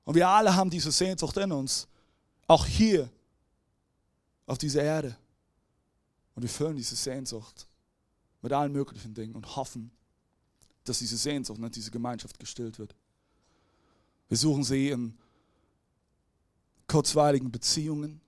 Und 0.04 0.14
wir 0.14 0.26
alle 0.26 0.56
haben 0.56 0.70
diese 0.70 0.90
Sehnsucht 0.90 1.36
in 1.36 1.52
uns, 1.52 1.86
auch 2.46 2.64
hier 2.64 3.10
auf 4.46 4.56
dieser 4.56 4.82
Erde. 4.82 5.14
Und 6.34 6.44
wir 6.44 6.48
füllen 6.48 6.76
diese 6.76 6.96
Sehnsucht 6.96 7.68
mit 8.40 8.54
allen 8.54 8.72
möglichen 8.72 9.12
Dingen 9.12 9.34
und 9.34 9.54
hoffen, 9.54 9.90
dass 10.84 11.00
diese 11.00 11.18
Sehnsucht 11.18 11.60
und 11.60 11.76
diese 11.76 11.90
Gemeinschaft 11.90 12.38
gestillt 12.38 12.78
wird. 12.78 12.94
Wir 14.28 14.38
suchen 14.38 14.64
sie 14.64 14.88
in 14.88 15.18
kurzweiligen 16.86 17.52
Beziehungen. 17.52 18.22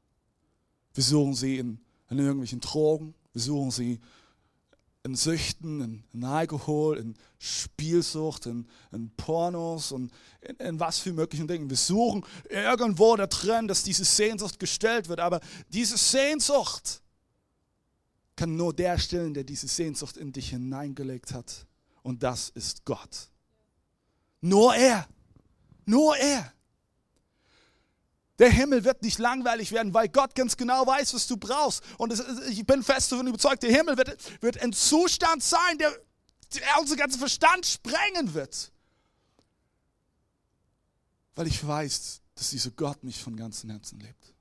Wir 0.92 1.03
suchen 1.03 1.35
sie 1.35 1.57
in, 1.57 1.81
in 2.11 2.18
irgendwelchen 2.18 2.61
Drogen. 2.61 3.14
Wir 3.33 3.40
suchen 3.40 3.70
sie 3.70 4.01
in 5.03 5.15
Süchten, 5.15 6.05
in, 6.13 6.25
Alkohol, 6.25 6.99
in 6.99 7.15
Spielsucht, 7.39 8.47
in, 8.47 8.67
in 8.93 9.11
Pornos 9.17 9.93
und 9.93 10.13
in, 10.43 10.57
in, 10.57 10.81
was 10.81 10.99
für 10.99 11.13
möglichen 11.13 11.49
Dingen. 11.49 11.71
Wir 11.71 11.77
suchen 11.77 12.25
irgendwo 12.49 13.17
da 13.17 13.27
drin, 13.27 13.67
dass 13.67 13.83
diese 13.83 14.05
Sehnsucht 14.05 14.59
gestellt 14.59 15.09
wird. 15.09 15.21
Aber 15.21 15.41
diese 15.69 15.97
Sehnsucht 15.97 17.01
kann 18.37 18.57
nur 18.57 18.75
der 18.75 18.99
stillen, 18.99 19.35
der 19.35 19.45
diese 19.45 19.69
Sehnsucht 19.69 20.17
in 20.17 20.33
dich 20.33 20.51
hineingelegt 20.51 21.33
hat. 21.33 21.67
Und 22.03 22.23
das 22.23 22.51
ist 22.51 22.85
Gott. 22.85 23.31
Nur 24.41 24.75
er. 24.75 25.07
Nur 25.87 26.17
er. 26.17 26.53
Der 28.40 28.50
Himmel 28.50 28.85
wird 28.85 29.03
nicht 29.03 29.18
langweilig 29.18 29.70
werden, 29.70 29.92
weil 29.92 30.09
Gott 30.09 30.35
ganz 30.35 30.57
genau 30.57 30.87
weiß, 30.87 31.12
was 31.12 31.26
du 31.26 31.37
brauchst. 31.37 31.83
Und 31.98 32.18
ich 32.48 32.64
bin 32.64 32.83
fest 32.83 33.12
davon 33.12 33.26
überzeugt, 33.26 33.62
der 33.62 33.70
Himmel 33.70 33.98
wird, 33.98 34.42
wird 34.42 34.59
ein 34.62 34.72
Zustand 34.72 35.42
sein, 35.42 35.76
der, 35.76 35.92
der 36.55 36.81
unseren 36.81 36.96
ganzen 36.96 37.18
Verstand 37.18 37.66
sprengen 37.66 38.33
wird. 38.33 38.72
Weil 41.35 41.48
ich 41.48 41.64
weiß, 41.64 42.22
dass 42.35 42.48
dieser 42.48 42.70
Gott 42.70 43.05
mich 43.05 43.22
von 43.22 43.37
ganzem 43.37 43.68
Herzen 43.68 44.00
lebt. 44.00 44.35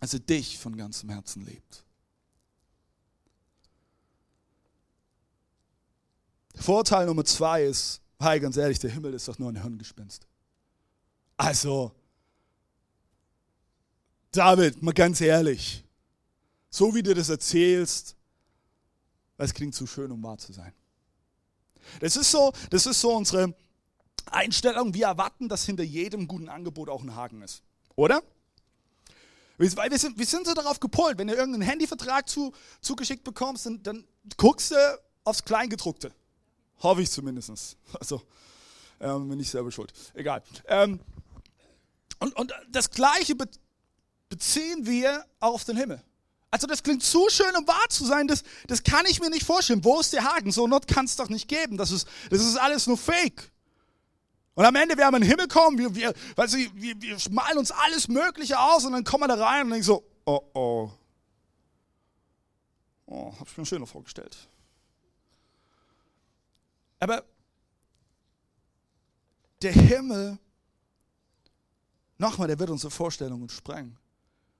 Also 0.00 0.18
dich 0.18 0.58
von 0.58 0.76
ganzem 0.76 1.08
Herzen 1.08 1.42
lebt. 1.46 1.86
Vorteil 6.54 7.06
Nummer 7.06 7.24
zwei 7.24 7.64
ist, 7.64 8.02
hey, 8.18 8.40
ganz 8.40 8.58
ehrlich, 8.58 8.78
der 8.78 8.90
Himmel 8.90 9.14
ist 9.14 9.26
doch 9.26 9.38
nur 9.38 9.50
ein 9.50 9.62
Hirngespinst. 9.62 10.26
Also, 11.38 11.94
David, 14.36 14.82
mal 14.82 14.92
ganz 14.92 15.20
ehrlich, 15.20 15.82
so 16.68 16.94
wie 16.94 17.02
du 17.02 17.14
das 17.14 17.28
erzählst, 17.28 18.16
es 19.38 19.54
klingt 19.54 19.74
zu 19.74 19.86
schön, 19.86 20.10
um 20.12 20.22
wahr 20.22 20.38
zu 20.38 20.52
sein. 20.52 20.72
Das 22.00 22.16
ist 22.16 22.30
so, 22.30 22.52
das 22.70 22.86
ist 22.86 23.00
so 23.00 23.14
unsere 23.14 23.54
Einstellung. 24.30 24.92
Wir 24.92 25.06
erwarten, 25.06 25.48
dass 25.48 25.64
hinter 25.64 25.84
jedem 25.84 26.26
guten 26.26 26.48
Angebot 26.48 26.88
auch 26.88 27.02
ein 27.02 27.14
Haken 27.14 27.42
ist. 27.42 27.62
Oder? 27.94 28.22
Weil 29.58 29.90
wir 29.90 29.98
sind, 29.98 30.18
wir 30.18 30.26
sind 30.26 30.46
so 30.46 30.52
darauf 30.52 30.80
gepolt, 30.80 31.16
wenn 31.16 31.28
du 31.28 31.34
irgendeinen 31.34 31.66
Handyvertrag 31.66 32.28
zu, 32.28 32.52
zugeschickt 32.82 33.24
bekommst, 33.24 33.64
dann, 33.64 33.82
dann 33.82 34.04
guckst 34.36 34.72
du 34.72 35.00
aufs 35.24 35.44
Kleingedruckte. 35.44 36.12
Hoffe 36.80 37.02
ich 37.02 37.10
zumindest. 37.10 37.76
Also, 37.98 38.20
ähm, 39.00 39.28
bin 39.28 39.40
ich 39.40 39.48
selber 39.48 39.70
schuld. 39.70 39.92
Egal. 40.14 40.42
Ähm, 40.66 41.00
und, 42.18 42.36
und 42.36 42.52
das 42.70 42.90
Gleiche 42.90 43.34
beziehen 44.28 44.86
wir 44.86 45.24
auf 45.40 45.64
den 45.64 45.76
Himmel. 45.76 46.02
Also 46.50 46.66
das 46.66 46.82
klingt 46.82 47.02
zu 47.02 47.28
schön, 47.28 47.54
um 47.56 47.66
wahr 47.66 47.88
zu 47.88 48.04
sein, 48.06 48.28
das, 48.28 48.42
das 48.66 48.82
kann 48.82 49.04
ich 49.06 49.20
mir 49.20 49.30
nicht 49.30 49.44
vorstellen. 49.44 49.84
Wo 49.84 50.00
ist 50.00 50.12
der 50.12 50.24
Haken? 50.24 50.52
So 50.52 50.66
Not 50.66 50.86
kann 50.86 51.04
es 51.04 51.16
doch 51.16 51.28
nicht 51.28 51.48
geben. 51.48 51.76
Das 51.76 51.90
ist, 51.90 52.08
das 52.30 52.40
ist 52.40 52.56
alles 52.56 52.86
nur 52.86 52.96
Fake. 52.96 53.50
Und 54.54 54.64
am 54.64 54.74
Ende 54.74 54.96
werden 54.96 55.12
wir 55.12 55.16
in 55.18 55.22
den 55.22 55.30
Himmel 55.30 55.48
kommen, 55.48 55.76
wir, 55.76 55.94
wir, 55.94 56.14
weil 56.34 56.48
sie, 56.48 56.70
wir, 56.74 57.00
wir 57.00 57.18
malen 57.30 57.58
uns 57.58 57.70
alles 57.70 58.08
Mögliche 58.08 58.58
aus 58.58 58.86
und 58.86 58.92
dann 58.92 59.04
kommen 59.04 59.24
wir 59.24 59.36
da 59.36 59.44
rein 59.44 59.64
und 59.64 59.70
denken 59.70 59.84
so, 59.84 60.02
oh 60.24 60.40
oh. 60.54 60.90
Oh, 63.04 63.32
hab 63.38 63.46
ich 63.46 63.56
mir 63.56 63.66
schöner 63.66 63.86
vorgestellt. 63.86 64.36
Aber 66.98 67.22
der 69.60 69.72
Himmel, 69.72 70.38
nochmal, 72.18 72.48
der 72.48 72.58
wird 72.58 72.70
unsere 72.70 72.90
Vorstellungen 72.90 73.48
sprengen. 73.50 73.98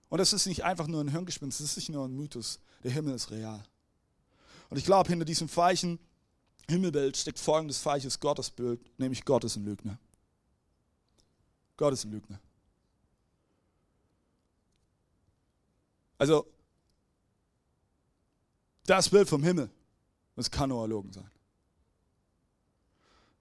Und 0.08 0.18
das 0.18 0.32
ist 0.32 0.46
nicht 0.46 0.64
einfach 0.64 0.86
nur 0.86 1.02
ein 1.02 1.08
Hirngespinst, 1.08 1.60
das 1.60 1.70
ist 1.70 1.76
nicht 1.76 1.88
nur 1.90 2.06
ein 2.06 2.16
Mythos. 2.16 2.60
Der 2.84 2.92
Himmel 2.92 3.14
ist 3.14 3.30
real. 3.30 3.64
Und 4.70 4.76
ich 4.76 4.84
glaube, 4.84 5.08
hinter 5.08 5.24
diesem 5.24 5.54
weichen 5.56 5.98
Himmelbild 6.68 7.16
steckt 7.16 7.38
folgendes 7.38 7.84
weiches 7.84 8.18
Gottesbild, 8.18 8.80
nämlich 8.98 9.24
Gott 9.24 9.44
ist 9.44 9.56
ein 9.56 9.64
Lügner. 9.64 9.98
Gott 11.76 11.92
ist 11.92 12.04
ein 12.04 12.12
Lügner. 12.12 12.40
Also, 16.18 16.46
das 18.86 19.08
Bild 19.08 19.28
vom 19.28 19.42
Himmel, 19.42 19.70
das 20.34 20.50
kann 20.50 20.70
nur 20.70 20.80
erlogen 20.82 21.12
sein. 21.12 21.30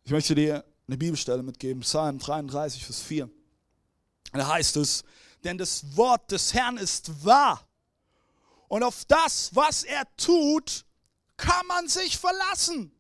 Ich 0.04 0.12
möchte 0.12 0.36
dir 0.36 0.64
eine 0.88 0.98
Bibelstelle 0.98 1.42
mitgeben, 1.42 1.82
Psalm 1.82 2.20
33, 2.20 2.86
Vers 2.86 3.02
4. 3.02 3.30
Da 4.34 4.48
heißt 4.48 4.76
es, 4.78 5.04
denn 5.46 5.58
das 5.58 5.96
Wort 5.96 6.32
des 6.32 6.54
Herrn 6.54 6.78
ist 6.78 7.24
wahr. 7.24 7.66
Und 8.68 8.84
auf 8.84 9.06
das, 9.06 9.56
was 9.56 9.84
er 9.84 10.04
tut, 10.18 10.86
kann 11.38 11.66
man 11.68 11.88
sich 11.88 12.18
verlassen. 12.18 12.92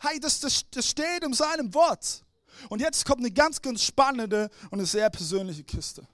Hey, 0.00 0.18
das, 0.18 0.40
das, 0.40 0.68
das 0.70 0.88
steht 0.88 1.22
in 1.22 1.32
seinem 1.32 1.72
Wort. 1.74 2.24
Und 2.68 2.80
jetzt 2.80 3.04
kommt 3.06 3.20
eine 3.20 3.30
ganz, 3.30 3.62
ganz 3.62 3.84
spannende 3.84 4.50
und 4.70 4.80
eine 4.80 4.86
sehr 4.86 5.08
persönliche 5.10 5.62
Kiste. 5.62 6.06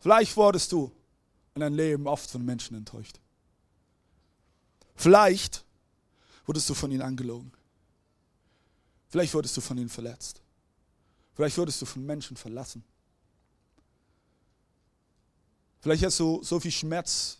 Vielleicht 0.00 0.36
wurdest 0.36 0.72
du 0.72 0.92
in 1.54 1.60
deinem 1.60 1.76
Leben 1.76 2.06
oft 2.06 2.28
von 2.28 2.44
Menschen 2.44 2.76
enttäuscht. 2.76 3.18
Vielleicht 4.96 5.64
wurdest 6.46 6.68
du 6.68 6.74
von 6.74 6.90
ihnen 6.90 7.02
angelogen. 7.02 7.52
Vielleicht 9.08 9.34
wurdest 9.34 9.56
du 9.56 9.60
von 9.60 9.78
ihnen 9.78 9.88
verletzt. 9.88 10.42
Vielleicht 11.34 11.56
wurdest 11.56 11.80
du 11.80 11.86
von 11.86 12.04
Menschen 12.04 12.36
verlassen. 12.36 12.84
Vielleicht 15.80 16.04
hast 16.04 16.18
du 16.20 16.42
so 16.42 16.58
viel 16.58 16.70
Schmerz 16.70 17.38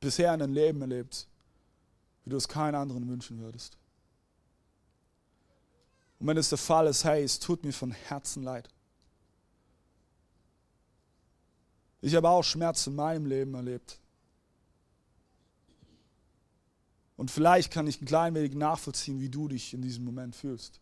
bisher 0.00 0.32
in 0.34 0.40
deinem 0.40 0.54
Leben 0.54 0.80
erlebt, 0.80 1.26
wie 2.24 2.30
du 2.30 2.36
es 2.36 2.48
keinen 2.48 2.74
anderen 2.74 3.08
wünschen 3.08 3.38
würdest. 3.38 3.76
Und 6.18 6.26
wenn 6.26 6.36
es 6.36 6.48
der 6.48 6.58
Fall 6.58 6.88
ist, 6.88 7.04
hey, 7.04 7.22
es 7.22 7.38
tut 7.38 7.64
mir 7.64 7.72
von 7.72 7.92
Herzen 7.92 8.42
leid. 8.42 8.68
Ich 12.00 12.14
habe 12.14 12.28
auch 12.28 12.42
Schmerz 12.42 12.86
in 12.86 12.94
meinem 12.94 13.26
Leben 13.26 13.54
erlebt. 13.54 13.98
Und 17.16 17.30
vielleicht 17.30 17.72
kann 17.72 17.88
ich 17.88 18.00
ein 18.00 18.06
klein 18.06 18.34
wenig 18.34 18.54
nachvollziehen, 18.54 19.20
wie 19.20 19.28
du 19.28 19.48
dich 19.48 19.74
in 19.74 19.82
diesem 19.82 20.04
Moment 20.04 20.36
fühlst. 20.36 20.80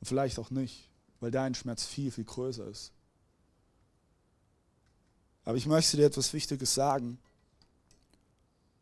Und 0.00 0.06
vielleicht 0.06 0.38
auch 0.38 0.50
nicht, 0.50 0.90
weil 1.20 1.30
dein 1.30 1.54
Schmerz 1.54 1.86
viel, 1.86 2.10
viel 2.10 2.24
größer 2.24 2.66
ist. 2.66 2.92
Aber 5.46 5.56
ich 5.56 5.66
möchte 5.66 5.96
dir 5.96 6.04
etwas 6.04 6.34
Wichtiges 6.34 6.74
sagen. 6.74 7.18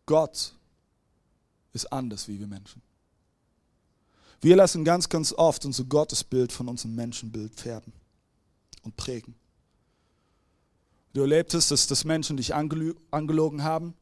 Gott 0.07 0.55
ist 1.73 1.93
anders 1.93 2.27
wie 2.27 2.41
wir 2.41 2.47
Menschen. 2.47 2.83
Wir 4.41 4.57
lassen 4.57 4.85
ganz, 4.85 5.09
ganz 5.09 5.33
oft 5.33 5.65
unser 5.65 5.85
Gottesbild 5.85 6.53
von 6.53 6.69
unserem 6.69 6.95
Menschenbild 6.95 7.55
färben 7.55 7.93
und 8.83 8.97
prägen. 8.97 9.35
Du 11.13 11.21
erlebtest, 11.21 11.71
dass 11.71 11.87
das 11.87 12.05
Menschen 12.05 12.37
dich 12.37 12.55
angelogen 12.55 13.63
haben, 13.63 13.95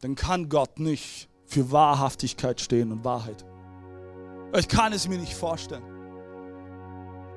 dann 0.00 0.14
kann 0.14 0.48
Gott 0.48 0.78
nicht 0.78 1.28
für 1.44 1.70
Wahrhaftigkeit 1.70 2.60
stehen 2.60 2.90
und 2.90 3.04
Wahrheit. 3.04 3.44
Ich 4.56 4.68
kann 4.68 4.92
es 4.92 5.08
mir 5.08 5.18
nicht 5.18 5.34
vorstellen. 5.34 5.84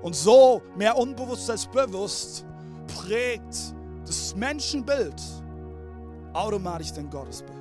Und 0.01 0.15
so, 0.15 0.61
mehr 0.77 0.97
unbewusst 0.97 1.49
als 1.49 1.67
bewusst, 1.67 2.45
prägt 2.87 3.75
das 4.09 4.35
Menschenbild 4.35 5.21
automatisch 6.33 6.91
dein 6.93 7.09
Gottesbild. 7.09 7.57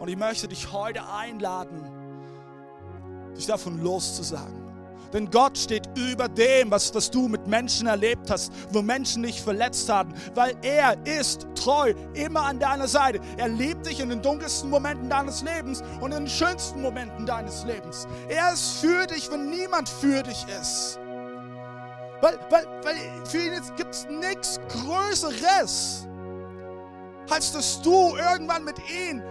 Und 0.00 0.08
ich 0.08 0.16
möchte 0.16 0.48
dich 0.48 0.72
heute 0.72 1.00
einladen, 1.08 1.82
dich 3.36 3.46
davon 3.46 3.82
loszusagen. 3.82 4.68
Denn 5.12 5.30
Gott 5.30 5.56
steht 5.56 5.88
über 5.96 6.28
dem, 6.28 6.70
was, 6.70 6.94
was 6.94 7.10
du 7.10 7.28
mit 7.28 7.46
Menschen 7.46 7.86
erlebt 7.86 8.30
hast, 8.30 8.52
wo 8.72 8.82
Menschen 8.82 9.22
dich 9.22 9.40
verletzt 9.40 9.88
haben, 9.88 10.12
weil 10.34 10.54
er 10.60 10.96
ist 11.06 11.46
treu, 11.54 11.94
immer 12.12 12.42
an 12.42 12.58
deiner 12.58 12.88
Seite. 12.88 13.20
Er 13.38 13.48
liebt 13.48 13.86
dich 13.86 14.00
in 14.00 14.10
den 14.10 14.20
dunkelsten 14.20 14.68
Momenten 14.68 15.08
deines 15.08 15.42
Lebens 15.42 15.82
und 16.00 16.12
in 16.12 16.24
den 16.24 16.28
schönsten 16.28 16.82
Momenten 16.82 17.24
deines 17.24 17.64
Lebens. 17.64 18.06
Er 18.28 18.52
ist 18.52 18.80
für 18.80 19.06
dich, 19.06 19.30
wenn 19.30 19.48
niemand 19.48 19.88
für 19.88 20.22
dich 20.22 20.44
ist. 20.60 20.98
Weil, 22.20 22.38
weil, 22.50 22.66
weil 22.82 23.26
für 23.26 23.38
ihn 23.38 23.76
gibt 23.76 23.94
es 23.94 24.06
nichts 24.08 24.58
Größeres, 24.68 26.06
als 27.30 27.52
dass 27.52 27.80
du 27.82 28.16
irgendwann 28.16 28.64
mit 28.64 28.78
ihm 28.90 29.22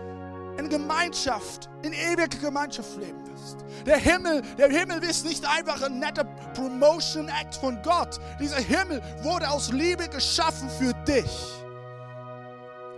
in 0.58 0.70
Gemeinschaft, 0.70 1.70
in 1.84 1.94
ewiger 1.94 2.28
Gemeinschaft 2.28 2.98
leben 2.98 3.28
wirst. 3.28 3.58
Der 3.86 3.98
Himmel, 3.98 4.42
der 4.58 4.70
Himmel 4.70 5.04
ist 5.04 5.26
nicht 5.26 5.46
einfach 5.46 5.82
ein 5.82 6.00
netter 6.00 6.24
Promotion-Act 6.54 7.56
von 7.56 7.82
Gott. 7.84 8.20
Dieser 8.40 8.58
Himmel 8.58 9.02
wurde 9.22 9.50
aus 9.50 9.72
Liebe 9.72 10.08
geschaffen 10.08 10.70
für 10.70 10.94
dich. 11.06 11.64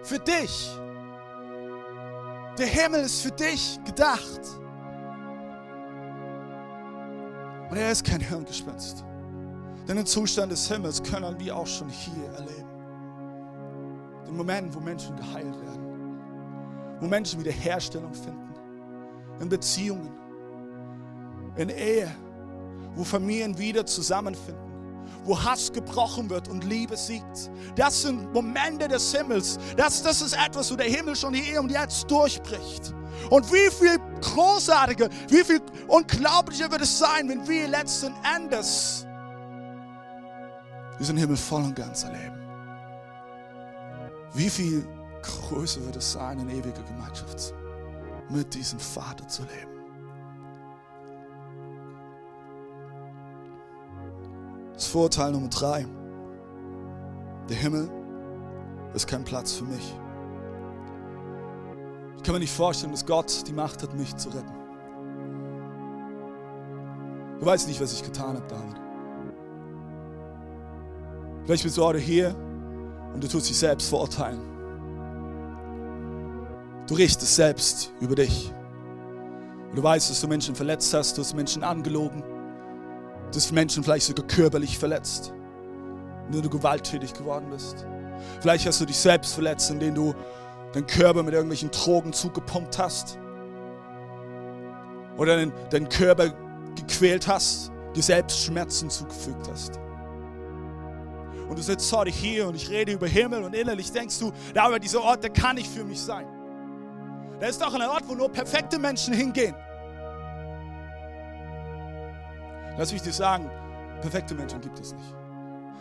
Für 0.03 0.19
dich. 0.19 0.79
Der 2.57 2.67
Himmel 2.67 3.01
ist 3.01 3.21
für 3.21 3.31
dich 3.31 3.79
gedacht. 3.85 4.41
Und 7.69 7.77
er 7.77 7.91
ist 7.91 8.03
kein 8.03 8.19
Hirngespinst. 8.19 9.05
Denn 9.89 9.95
den 9.95 10.05
Zustand 10.05 10.51
des 10.51 10.67
Himmels 10.67 11.01
können 11.01 11.39
wir 11.39 11.55
auch 11.57 11.65
schon 11.65 11.89
hier 11.89 12.31
erleben. 12.35 12.69
Den 14.27 14.37
Moment, 14.37 14.75
wo 14.75 14.79
Menschen 14.79 15.15
geheilt 15.15 15.59
werden, 15.63 16.19
wo 16.99 17.07
Menschen 17.07 17.39
Wiederherstellung 17.39 18.13
finden, 18.13 18.53
in 19.39 19.49
Beziehungen, 19.49 20.11
in 21.55 21.69
Ehe, 21.69 22.11
wo 22.93 23.03
Familien 23.03 23.57
wieder 23.57 23.83
zusammenfinden, 23.83 24.61
wo 25.23 25.41
Hass 25.41 25.73
gebrochen 25.73 26.29
wird 26.29 26.49
und 26.49 26.65
Liebe 26.65 26.95
siegt. 26.95 27.49
Das 27.75 28.03
sind 28.03 28.31
Momente 28.31 28.87
des 28.87 29.11
Himmels. 29.11 29.57
Das, 29.75 30.03
das 30.03 30.21
ist 30.21 30.37
etwas, 30.37 30.71
wo 30.71 30.75
der 30.75 30.85
Himmel 30.85 31.15
schon 31.15 31.33
hier 31.33 31.61
und 31.61 31.71
jetzt 31.71 32.11
durchbricht. 32.11 32.93
Und 33.31 33.51
wie 33.51 33.71
viel 33.71 33.97
großartiger, 34.21 35.09
wie 35.29 35.43
viel 35.43 35.61
unglaublicher 35.87 36.69
wird 36.69 36.81
es 36.81 36.99
sein, 36.99 37.27
wenn 37.27 37.47
wir 37.47 37.67
letzten 37.67 38.13
Endes 38.35 39.07
diesen 40.99 41.17
Himmel 41.17 41.37
voll 41.37 41.63
und 41.63 41.75
ganz 41.75 42.03
erleben. 42.03 42.37
Wie 44.33 44.49
viel 44.49 44.85
größer 45.21 45.83
wird 45.85 45.95
es 45.95 46.11
sein, 46.11 46.39
in 46.39 46.49
ewiger 46.49 46.83
Gemeinschaft 46.83 47.53
mit 48.29 48.53
diesem 48.53 48.79
Vater 48.79 49.27
zu 49.27 49.43
leben. 49.43 49.79
Das 54.73 54.87
Vorurteil 54.87 55.31
Nummer 55.31 55.49
drei. 55.49 55.85
Der 57.49 57.57
Himmel 57.57 57.89
ist 58.93 59.07
kein 59.07 59.23
Platz 59.23 59.53
für 59.53 59.65
mich. 59.65 59.95
Ich 62.17 62.23
kann 62.23 62.33
mir 62.33 62.39
nicht 62.39 62.53
vorstellen, 62.53 62.91
dass 62.91 63.05
Gott 63.05 63.47
die 63.47 63.53
Macht 63.53 63.81
hat, 63.81 63.93
mich 63.95 64.15
zu 64.15 64.29
retten. 64.29 64.53
Du 67.39 67.45
weißt 67.45 67.67
nicht, 67.67 67.81
was 67.81 67.93
ich 67.93 68.03
getan 68.03 68.35
habe, 68.35 68.47
David. 68.47 68.88
Vielleicht 71.49 71.63
bist 71.63 71.79
du 71.79 71.83
heute 71.83 71.97
hier 71.97 72.35
und 73.11 73.23
du 73.23 73.27
tust 73.27 73.49
dich 73.49 73.57
selbst 73.57 73.89
verurteilen. 73.89 74.39
Du 76.85 76.93
richtest 76.93 77.35
selbst 77.35 77.91
über 77.99 78.13
dich. 78.13 78.53
Und 79.71 79.75
du 79.75 79.81
weißt, 79.81 80.11
dass 80.11 80.21
du 80.21 80.27
Menschen 80.27 80.53
verletzt 80.53 80.93
hast, 80.93 81.17
du 81.17 81.23
hast 81.23 81.33
Menschen 81.33 81.63
angelogen, 81.63 82.21
du 82.21 83.35
hast 83.35 83.51
Menschen 83.51 83.83
vielleicht 83.83 84.05
sogar 84.05 84.27
körperlich 84.27 84.77
verletzt, 84.77 85.33
indem 86.27 86.43
du 86.43 86.49
gewalttätig 86.51 87.15
geworden 87.15 87.47
bist. 87.49 87.83
Vielleicht 88.41 88.67
hast 88.67 88.79
du 88.81 88.85
dich 88.85 88.97
selbst 88.97 89.33
verletzt, 89.33 89.71
indem 89.71 89.95
du 89.95 90.13
deinen 90.73 90.85
Körper 90.85 91.23
mit 91.23 91.33
irgendwelchen 91.33 91.71
Drogen 91.71 92.13
zugepumpt 92.13 92.77
hast. 92.77 93.17
Oder 95.17 95.37
deinen, 95.37 95.53
deinen 95.71 95.89
Körper 95.89 96.29
gequält 96.75 97.27
hast, 97.27 97.71
dir 97.95 98.03
selbst 98.03 98.39
Schmerzen 98.39 98.91
zugefügt 98.91 99.49
hast 99.49 99.79
und 101.49 101.57
du 101.57 101.63
sitzt 101.63 101.91
heute 101.91 102.11
hier 102.11 102.47
und 102.47 102.55
ich 102.55 102.69
rede 102.69 102.91
über 102.91 103.07
Himmel 103.07 103.43
und 103.43 103.55
innerlich 103.55 103.91
denkst 103.91 104.19
du, 104.19 104.31
da 104.53 104.65
aber 104.65 104.79
dieser 104.79 105.01
Ort, 105.01 105.23
der 105.23 105.31
kann 105.31 105.55
nicht 105.55 105.69
für 105.69 105.83
mich 105.83 105.99
sein. 105.99 106.27
Der 107.41 107.49
ist 107.49 107.59
doch 107.59 107.73
ein 107.73 107.81
Ort, 107.81 108.03
wo 108.07 108.13
nur 108.13 108.29
perfekte 108.29 108.77
Menschen 108.77 109.13
hingehen. 109.13 109.55
Lass 112.77 112.93
mich 112.93 113.01
dir 113.01 113.11
sagen, 113.11 113.49
perfekte 114.01 114.35
Menschen 114.35 114.61
gibt 114.61 114.79
es 114.79 114.93
nicht. 114.93 115.15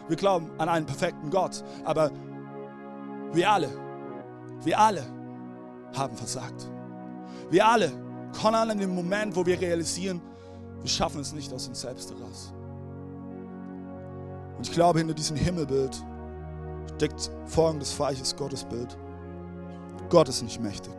Wir 0.09 0.17
glauben 0.17 0.51
an 0.59 0.71
einen 0.71 0.87
perfekten 0.87 1.31
Gott, 1.31 1.63
aber 1.85 2.11
wir 3.33 3.51
alle, 3.51 3.69
wir 4.65 4.79
alle 4.79 5.05
haben 5.95 6.17
versagt. 6.17 6.67
Wir 7.51 7.67
alle 7.67 7.93
kommen 8.41 8.71
an 8.71 8.79
dem 8.79 8.95
Moment, 8.95 9.37
wo 9.37 9.45
wir 9.45 9.61
realisieren, 9.61 10.23
wir 10.81 10.89
schaffen 10.89 11.21
es 11.21 11.33
nicht 11.33 11.53
aus 11.53 11.69
uns 11.69 11.81
selbst 11.81 12.11
heraus. 12.11 12.55
Und 14.59 14.67
ich 14.67 14.73
glaube, 14.73 14.99
hinter 14.99 15.15
diesem 15.15 15.37
Himmelbild 15.37 16.05
steckt 16.97 17.31
folgendes 17.47 17.93
falsches 17.93 18.35
Gottesbild. 18.35 18.99
Gott 20.11 20.29
ist 20.29 20.43
nicht 20.43 20.61
mächtig. 20.61 20.93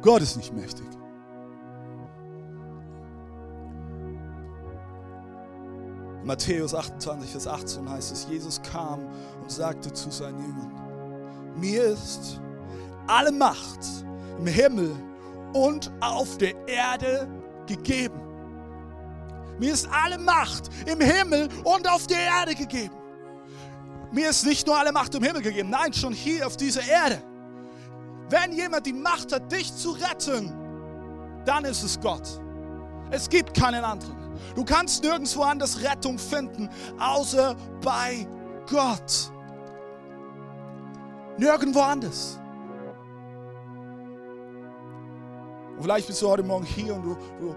Gott 0.00 0.22
ist 0.22 0.36
nicht 0.36 0.54
mächtig. 0.54 0.86
In 6.20 6.26
Matthäus 6.26 6.74
28, 6.74 7.30
Vers 7.30 7.46
18 7.46 7.90
heißt 7.90 8.12
es, 8.12 8.26
Jesus 8.28 8.60
kam 8.62 9.00
und 9.42 9.50
sagte 9.50 9.92
zu 9.92 10.10
seinen 10.10 10.38
Jüngern, 10.38 10.72
mir 11.60 11.84
ist 11.84 12.40
alle 13.06 13.32
Macht 13.32 13.80
im 14.38 14.46
Himmel 14.46 14.90
und 15.52 15.92
auf 16.00 16.38
der 16.38 16.54
Erde 16.66 17.28
gegeben. 17.66 18.25
Mir 19.58 19.72
ist 19.72 19.88
alle 19.90 20.18
Macht 20.18 20.70
im 20.86 21.00
Himmel 21.00 21.48
und 21.64 21.88
auf 21.88 22.06
der 22.06 22.18
Erde 22.18 22.54
gegeben. 22.54 22.94
Mir 24.12 24.30
ist 24.30 24.46
nicht 24.46 24.66
nur 24.66 24.78
alle 24.78 24.92
Macht 24.92 25.14
im 25.14 25.22
Himmel 25.22 25.42
gegeben, 25.42 25.70
nein, 25.70 25.92
schon 25.92 26.12
hier 26.12 26.46
auf 26.46 26.56
dieser 26.56 26.86
Erde. 26.86 27.22
Wenn 28.28 28.52
jemand 28.52 28.86
die 28.86 28.92
Macht 28.92 29.32
hat, 29.32 29.50
dich 29.50 29.74
zu 29.74 29.92
retten, 29.92 30.52
dann 31.44 31.64
ist 31.64 31.82
es 31.82 32.00
Gott. 32.00 32.26
Es 33.10 33.28
gibt 33.28 33.54
keinen 33.54 33.84
anderen. 33.84 34.16
Du 34.54 34.64
kannst 34.64 35.02
nirgendwo 35.02 35.42
anders 35.42 35.80
Rettung 35.82 36.18
finden, 36.18 36.68
außer 36.98 37.54
bei 37.82 38.26
Gott. 38.68 39.30
Nirgendwo 41.38 41.80
anders. 41.80 42.38
Und 45.76 45.82
vielleicht 45.82 46.06
bist 46.06 46.22
du 46.22 46.28
heute 46.28 46.42
Morgen 46.42 46.64
hier 46.64 46.94
und 46.94 47.02
du, 47.02 47.16
du 47.38 47.54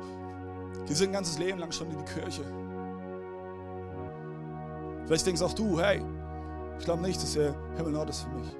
die 0.88 0.94
sind 0.94 1.10
ein 1.10 1.14
ganzes 1.14 1.38
Leben 1.38 1.60
lang 1.60 1.72
schon 1.72 1.90
in 1.92 1.98
die 1.98 2.06
Kirche. 2.06 2.44
Vielleicht 5.06 5.26
denkst 5.26 5.42
auch 5.42 5.54
du, 5.54 5.80
hey, 5.80 6.02
Ich 6.80 6.86
glaube 6.86 7.02
nicht, 7.02 7.22
dass 7.22 7.34
der 7.34 7.54
Himmel 7.76 7.94
ein 7.94 7.96
Ort 7.98 8.10
ist 8.10 8.22
für 8.22 8.30
mich. 8.30 8.56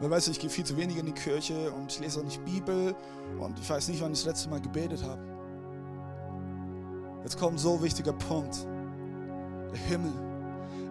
Weil, 0.00 0.10
weißt 0.10 0.26
du, 0.26 0.30
ich 0.32 0.40
gehe 0.40 0.50
viel 0.50 0.64
zu 0.64 0.76
wenig 0.76 0.98
in 0.98 1.06
die 1.06 1.12
Kirche 1.12 1.70
und 1.72 1.92
ich 1.92 2.00
lese 2.00 2.20
auch 2.20 2.24
nicht 2.24 2.44
Bibel 2.44 2.94
und 3.38 3.58
ich 3.58 3.70
weiß 3.70 3.88
nicht, 3.88 4.00
wann 4.02 4.12
ich 4.12 4.18
das 4.18 4.26
letzte 4.26 4.50
Mal 4.50 4.60
gebetet 4.60 5.02
habe. 5.04 5.20
Jetzt 7.22 7.38
kommt 7.38 7.54
ein 7.54 7.58
so 7.58 7.82
wichtiger 7.82 8.12
Punkt. 8.12 8.66
Der 9.72 9.78
Himmel 9.78 10.12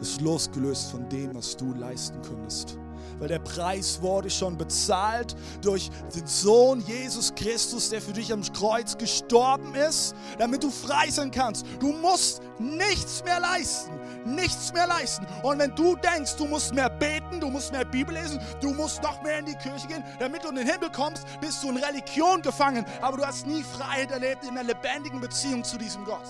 ist 0.02 0.22
losgelöst 0.22 0.91
von 0.91 1.08
dem, 1.10 1.36
was 1.36 1.56
du 1.58 1.74
leisten 1.74 2.22
könntest. 2.22 2.78
Weil 3.20 3.28
der 3.28 3.40
Preis 3.40 4.02
wurde 4.02 4.30
schon 4.30 4.58
bezahlt 4.58 5.36
durch 5.62 5.90
den 6.16 6.26
Sohn 6.28 6.82
Jesus 6.82 7.34
Christus, 7.36 7.90
der 7.90 8.02
für 8.02 8.14
dich 8.14 8.32
am 8.32 8.42
Kreuz 8.42 8.98
gestorben 8.98 9.74
ist, 9.76 10.16
damit 10.38 10.64
du 10.64 10.70
frei 10.70 11.10
sein 11.10 11.32
kannst. 11.32 11.66
Du 11.80 11.92
musst 11.92 12.42
nichts 12.60 13.24
mehr 13.24 13.40
leisten. 13.40 13.92
Nichts 14.26 14.74
mehr 14.74 14.88
leisten. 14.88 15.26
Und 15.44 15.60
wenn 15.60 15.74
du 15.76 15.96
denkst, 15.96 16.36
du 16.38 16.46
musst 16.46 16.74
mehr 16.74 16.90
beten, 16.90 17.40
du 17.40 17.50
musst 17.50 17.72
mehr 17.72 17.86
Bibel 17.86 18.14
lesen, 18.14 18.40
du 18.62 18.74
musst 18.74 19.02
noch 19.04 19.22
mehr 19.24 19.40
in 19.40 19.46
die 19.46 19.56
Kirche 19.56 19.88
gehen, 19.88 20.04
damit 20.20 20.44
du 20.44 20.50
in 20.50 20.56
den 20.56 20.68
Himmel 20.68 20.90
kommst, 20.92 21.26
bist 21.40 21.64
du 21.64 21.70
in 21.70 21.78
Religion 21.78 22.42
gefangen. 22.42 22.86
Aber 23.02 23.18
du 23.18 23.26
hast 23.26 23.48
nie 23.48 23.64
Freiheit 23.64 24.12
erlebt 24.12 24.44
in 24.44 24.58
einer 24.58 24.64
lebendigen 24.64 25.22
Beziehung 25.22 25.64
zu 25.64 25.78
diesem 25.78 26.04
Gott. 26.06 26.26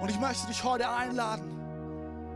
Und 0.00 0.10
ich 0.10 0.18
möchte 0.18 0.46
dich 0.46 0.64
heute 0.64 0.88
einladen, 0.88 1.59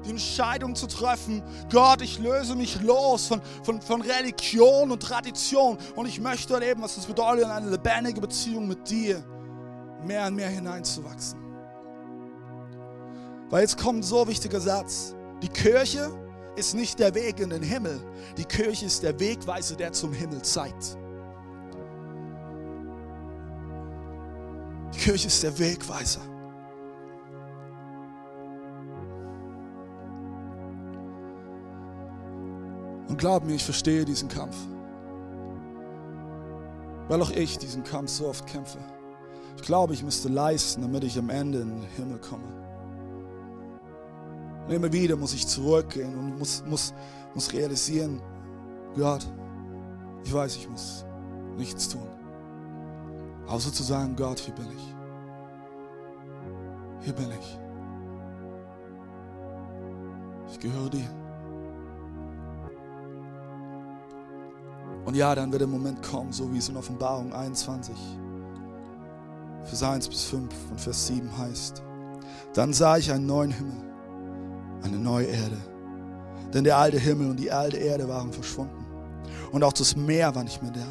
die 0.05 0.11
Entscheidung 0.11 0.75
zu 0.75 0.87
treffen, 0.87 1.43
Gott, 1.71 2.03
ich 2.03 2.19
löse 2.19 2.55
mich 2.55 2.81
los 2.83 3.27
von, 3.27 3.41
von, 3.63 3.81
von 3.81 4.03
Religion 4.03 4.91
und 4.91 5.03
Tradition 5.03 5.79
und 5.97 6.07
ich 6.07 6.21
möchte 6.21 6.55
erleben, 6.55 6.83
was 6.83 6.97
es 6.97 7.07
bedeutet, 7.07 7.45
in 7.45 7.51
eine 7.51 7.71
lebendige 7.71 8.21
Beziehung 8.21 8.69
mit 8.69 8.89
dir 8.89 9.23
mehr 10.05 10.27
und 10.27 10.35
mehr 10.35 10.49
hineinzuwachsen. 10.49 11.39
Weil 13.51 13.63
jetzt 13.63 13.79
kommt 13.79 14.01
ein 14.01 14.03
so 14.03 14.27
wichtiger 14.27 14.61
Satz. 14.61 15.15
Die 15.43 15.49
Kirche 15.49 16.11
ist 16.57 16.75
nicht 16.75 16.99
der 16.99 17.15
Weg 17.15 17.41
in 17.41 17.51
den 17.51 17.63
Himmel. 17.63 18.01
Die 18.37 18.45
Kirche 18.45 18.87
ist 18.87 19.03
der 19.03 19.19
Wegweiser, 19.19 19.77
der 19.77 19.93
zum 19.93 20.13
Himmel 20.13 20.43
zeigt. 20.43 20.97
Die 24.95 24.99
Kirche 24.99 25.27
ist 25.27 25.43
der 25.43 25.59
Wegweiser. 25.59 26.21
Und 33.09 33.19
glaub 33.19 33.45
mir, 33.45 33.55
ich 33.55 33.65
verstehe 33.65 34.05
diesen 34.05 34.29
Kampf. 34.29 34.57
Weil 37.09 37.21
auch 37.21 37.31
ich 37.31 37.59
diesen 37.59 37.85
Kampf 37.85 38.11
so 38.11 38.29
oft 38.29 38.47
kämpfe. 38.47 38.79
Ich 39.57 39.63
glaube, 39.63 39.93
ich 39.93 40.03
müsste 40.03 40.29
leisten, 40.29 40.83
damit 40.83 41.05
ich 41.05 41.19
am 41.19 41.31
Ende 41.31 41.61
in 41.61 41.69
den 41.69 41.83
Himmel 41.97 42.19
komme. 42.19 42.45
Und 44.67 44.73
immer 44.73 44.93
wieder 44.93 45.17
muss 45.17 45.35
ich 45.35 45.47
zurückgehen 45.47 46.17
und 46.17 46.39
muss, 46.39 46.65
muss, 46.67 46.95
muss 47.35 47.53
realisieren, 47.53 48.23
Gott, 48.97 49.27
ich 50.25 50.33
weiß, 50.33 50.57
ich 50.57 50.69
muss 50.69 51.05
nichts 51.57 51.89
tun. 51.89 52.09
Außer 53.47 53.73
zu 53.73 53.83
sagen, 53.83 54.17
Gott, 54.17 54.39
hier 54.39 54.55
bin 54.55 54.67
ich. 54.75 54.95
Hier 57.05 57.13
bin 57.13 57.31
ich. 57.39 57.59
Ich 60.51 60.59
gehöre 60.59 60.89
dir. 60.89 61.24
Und 65.05 65.15
ja, 65.17 65.35
dann 65.35 65.53
wird 65.53 65.61
der 65.61 65.69
Moment 65.69 66.03
kommen, 66.03 66.33
so 66.33 66.53
wie 66.53 66.59
es 66.59 66.69
in 66.69 66.77
Offenbarung 66.77 67.33
21, 67.33 67.95
Vers 69.65 69.83
1 69.83 70.09
bis 70.09 70.25
5 70.25 70.53
und 70.71 70.81
Vers 70.81 71.07
7 71.07 71.39
heißt. 71.39 71.83
Dann 72.55 72.73
sah 72.73 72.97
ich 72.97 73.11
einen 73.11 73.27
neuen 73.27 73.51
Himmel, 73.51 73.77
eine 74.83 74.99
neue 74.99 75.27
Erde. 75.27 75.57
Denn 76.53 76.65
der 76.65 76.79
alte 76.79 76.99
Himmel 76.99 77.31
und 77.31 77.41
die 77.41 77.51
alte 77.51 77.77
Erde 77.77 78.09
waren 78.09 78.33
verschwunden. 78.33 78.85
Und 79.53 79.65
auch 79.65 79.73
das 79.73 79.97
Meer 79.97 80.35
war 80.35 80.45
nicht 80.45 80.63
mehr 80.63 80.73
da. 80.73 80.87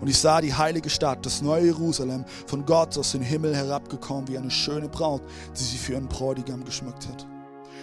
Und 0.00 0.08
ich 0.08 0.18
sah 0.18 0.40
die 0.40 0.54
heilige 0.54 0.90
Stadt, 0.90 1.24
das 1.24 1.42
neue 1.42 1.66
Jerusalem, 1.66 2.24
von 2.46 2.64
Gott 2.66 2.96
aus 2.98 3.12
dem 3.12 3.22
Himmel 3.22 3.54
herabgekommen, 3.54 4.28
wie 4.28 4.36
eine 4.36 4.50
schöne 4.50 4.88
Braut, 4.88 5.22
die 5.58 5.62
sie 5.62 5.78
für 5.78 5.92
ihren 5.92 6.08
Bräutigam 6.08 6.64
geschmückt 6.64 7.08
hat. 7.08 7.26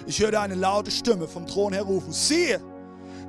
Ich 0.06 0.20
hörte 0.20 0.40
eine 0.40 0.56
laute 0.56 0.92
Stimme 0.92 1.28
vom 1.28 1.48
Thron 1.48 1.74
her 1.74 1.84
rufen, 1.84 2.12
siehe, 2.12 2.60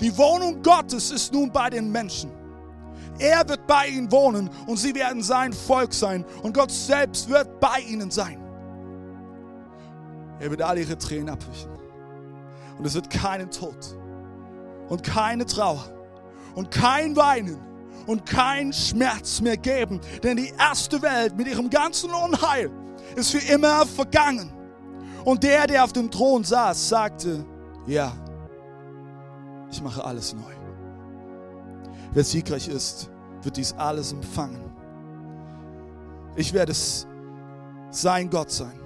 die 0.00 0.16
Wohnung 0.16 0.62
Gottes 0.62 1.10
ist 1.10 1.32
nun 1.32 1.50
bei 1.50 1.70
den 1.70 1.90
Menschen. 1.90 2.30
Er 3.18 3.48
wird 3.48 3.66
bei 3.66 3.86
ihnen 3.86 4.10
wohnen 4.10 4.50
und 4.66 4.76
sie 4.76 4.94
werden 4.94 5.22
sein 5.22 5.52
Volk 5.52 5.94
sein 5.94 6.24
und 6.42 6.54
Gott 6.54 6.70
selbst 6.70 7.28
wird 7.28 7.60
bei 7.60 7.80
ihnen 7.80 8.10
sein. 8.10 8.40
Er 10.40 10.50
wird 10.50 10.62
alle 10.62 10.80
ihre 10.80 10.98
Tränen 10.98 11.30
abwischen. 11.30 11.70
Und 12.76 12.84
es 12.84 12.94
wird 12.94 13.08
keinen 13.08 13.50
Tod 13.50 13.96
und 14.88 15.02
keine 15.04 15.46
Trauer 15.46 15.84
und 16.56 16.70
kein 16.72 17.14
Weinen 17.14 17.58
und 18.06 18.26
kein 18.26 18.72
Schmerz 18.72 19.40
mehr 19.40 19.56
geben. 19.56 20.00
Denn 20.22 20.36
die 20.36 20.52
erste 20.58 21.00
Welt 21.02 21.36
mit 21.36 21.46
ihrem 21.46 21.70
ganzen 21.70 22.10
Unheil 22.10 22.70
ist 23.14 23.30
für 23.30 23.52
immer 23.52 23.86
vergangen. 23.86 24.52
Und 25.24 25.42
der, 25.42 25.66
der 25.66 25.84
auf 25.84 25.92
dem 25.92 26.10
Thron 26.10 26.44
saß, 26.44 26.88
sagte, 26.88 27.46
ja, 27.86 28.12
ich 29.74 29.82
mache 29.82 30.04
alles 30.04 30.32
neu. 30.32 30.54
Wer 32.12 32.22
siegreich 32.22 32.68
ist, 32.68 33.10
wird 33.42 33.56
dies 33.56 33.72
alles 33.72 34.12
empfangen. 34.12 34.62
Ich 36.36 36.52
werde 36.52 36.72
sein 37.90 38.30
Gott 38.30 38.52
sein 38.52 38.78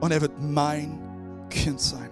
und 0.00 0.10
er 0.10 0.20
wird 0.20 0.32
mein 0.40 0.98
Kind 1.48 1.80
sein. 1.80 2.10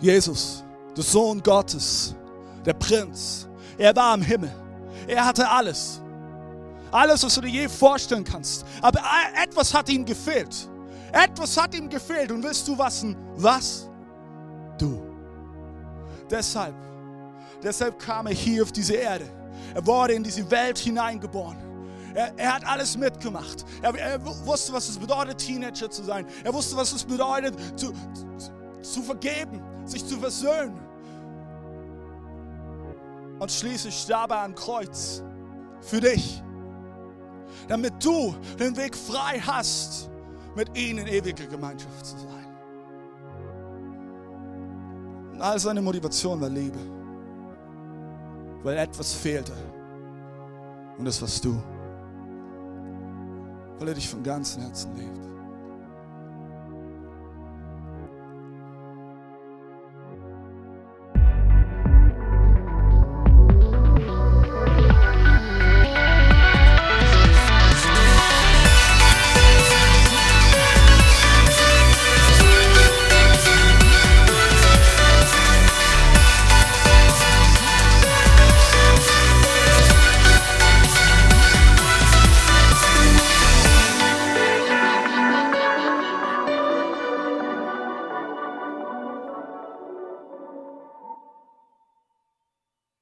Jesus, 0.00 0.64
der 0.94 1.04
Sohn 1.04 1.42
Gottes, 1.42 2.14
der 2.66 2.74
Prinz, 2.74 3.48
er 3.78 3.96
war 3.96 4.14
im 4.14 4.22
Himmel. 4.22 4.52
Er 5.06 5.24
hatte 5.24 5.48
alles. 5.48 6.02
Alles, 6.90 7.22
was 7.24 7.34
du 7.34 7.40
dir 7.40 7.48
je 7.48 7.68
vorstellen 7.68 8.24
kannst. 8.24 8.66
Aber 8.82 9.00
etwas 9.42 9.72
hat 9.72 9.88
ihm 9.88 10.04
gefehlt. 10.04 10.68
Etwas 11.12 11.56
hat 11.56 11.74
ihm 11.74 11.88
gefehlt. 11.88 12.30
Und 12.30 12.42
willst 12.42 12.66
du 12.68 12.76
was? 12.76 13.04
Was? 13.36 13.88
Du. 14.78 15.02
Deshalb, 16.30 16.74
deshalb 17.62 17.98
kam 17.98 18.26
er 18.26 18.34
hier 18.34 18.62
auf 18.62 18.72
diese 18.72 18.94
Erde. 18.94 19.24
Er 19.74 19.86
wurde 19.86 20.14
in 20.14 20.22
diese 20.22 20.48
Welt 20.50 20.78
hineingeboren. 20.78 21.56
Er, 22.14 22.32
er 22.36 22.54
hat 22.54 22.66
alles 22.66 22.96
mitgemacht. 22.96 23.64
Er, 23.82 23.94
er, 23.94 24.24
wusste, 24.24 24.72
was 24.72 24.88
es 24.88 24.98
bedeutet, 24.98 25.38
Teenager 25.38 25.90
zu 25.90 26.02
sein. 26.02 26.26
Er 26.44 26.52
wusste, 26.52 26.76
was 26.76 26.92
es 26.92 27.04
bedeutet, 27.04 27.54
zu, 27.78 27.92
zu, 27.92 28.52
zu 28.82 29.02
vergeben, 29.02 29.62
sich 29.86 30.06
zu 30.06 30.18
versöhnen. 30.18 30.78
Und 33.38 33.50
schließlich 33.50 33.94
starb 33.94 34.32
er 34.32 34.42
am 34.42 34.54
Kreuz 34.54 35.22
für 35.80 36.00
dich, 36.00 36.42
damit 37.68 38.04
du 38.04 38.34
den 38.58 38.76
Weg 38.76 38.96
frei 38.96 39.40
hast 39.40 40.10
mit 40.58 40.76
ihnen 40.76 41.06
in 41.06 41.06
ewiger 41.06 41.46
Gemeinschaft 41.46 42.04
zu 42.04 42.18
sein. 42.18 42.46
Und 45.32 45.40
all 45.40 45.56
seine 45.56 45.80
Motivation 45.80 46.40
war 46.40 46.48
Liebe, 46.48 46.80
weil 48.64 48.76
etwas 48.76 49.14
fehlte. 49.14 49.52
Und 50.98 51.04
das 51.04 51.22
warst 51.22 51.44
du, 51.44 51.62
weil 53.78 53.86
er 53.86 53.94
dich 53.94 54.08
von 54.08 54.20
ganzem 54.20 54.62
Herzen 54.62 54.96
liebt. 54.96 55.37